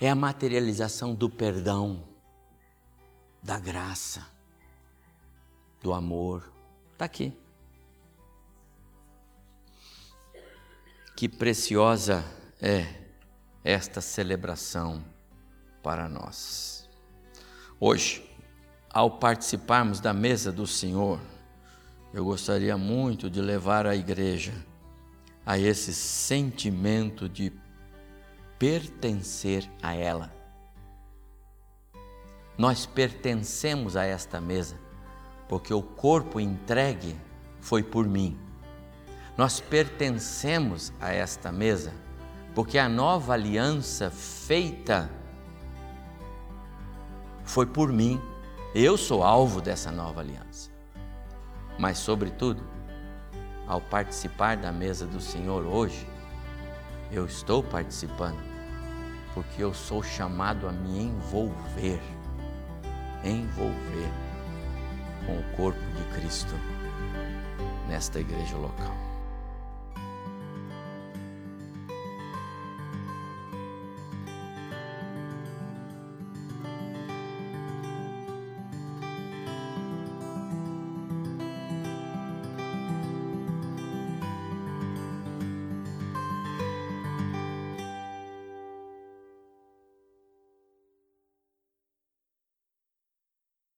É 0.00 0.10
a 0.10 0.14
materialização 0.16 1.14
do 1.14 1.30
perdão, 1.30 2.02
da 3.40 3.60
graça, 3.60 4.26
do 5.80 5.94
amor. 5.94 6.52
Está 6.92 7.04
aqui. 7.04 7.45
Que 11.16 11.30
preciosa 11.30 12.22
é 12.60 12.86
esta 13.64 14.02
celebração 14.02 15.02
para 15.82 16.10
nós. 16.10 16.86
Hoje, 17.80 18.22
ao 18.90 19.12
participarmos 19.12 19.98
da 19.98 20.12
mesa 20.12 20.52
do 20.52 20.66
Senhor, 20.66 21.18
eu 22.12 22.22
gostaria 22.22 22.76
muito 22.76 23.30
de 23.30 23.40
levar 23.40 23.86
a 23.86 23.96
igreja 23.96 24.52
a 25.46 25.58
esse 25.58 25.94
sentimento 25.94 27.30
de 27.30 27.50
pertencer 28.58 29.66
a 29.82 29.94
ela. 29.94 30.30
Nós 32.58 32.84
pertencemos 32.84 33.96
a 33.96 34.04
esta 34.04 34.38
mesa, 34.38 34.78
porque 35.48 35.72
o 35.72 35.82
corpo 35.82 36.38
entregue 36.38 37.16
foi 37.58 37.82
por 37.82 38.06
mim 38.06 38.38
nós 39.36 39.60
pertencemos 39.60 40.92
a 41.00 41.12
esta 41.12 41.52
mesa, 41.52 41.92
porque 42.54 42.78
a 42.78 42.88
nova 42.88 43.34
aliança 43.34 44.10
feita 44.10 45.10
foi 47.44 47.66
por 47.66 47.92
mim. 47.92 48.20
Eu 48.74 48.96
sou 48.96 49.22
alvo 49.22 49.60
dessa 49.60 49.92
nova 49.92 50.20
aliança. 50.20 50.70
Mas, 51.78 51.98
sobretudo, 51.98 52.62
ao 53.66 53.80
participar 53.80 54.56
da 54.56 54.72
mesa 54.72 55.06
do 55.06 55.20
Senhor 55.20 55.64
hoje, 55.64 56.08
eu 57.12 57.26
estou 57.26 57.62
participando 57.62 58.56
porque 59.36 59.62
eu 59.62 59.74
sou 59.74 60.02
chamado 60.02 60.66
a 60.66 60.72
me 60.72 60.98
envolver, 60.98 62.00
envolver 63.22 64.10
com 65.26 65.38
o 65.38 65.56
corpo 65.56 65.78
de 65.78 66.18
Cristo 66.18 66.54
nesta 67.86 68.18
igreja 68.18 68.56
local. 68.56 69.05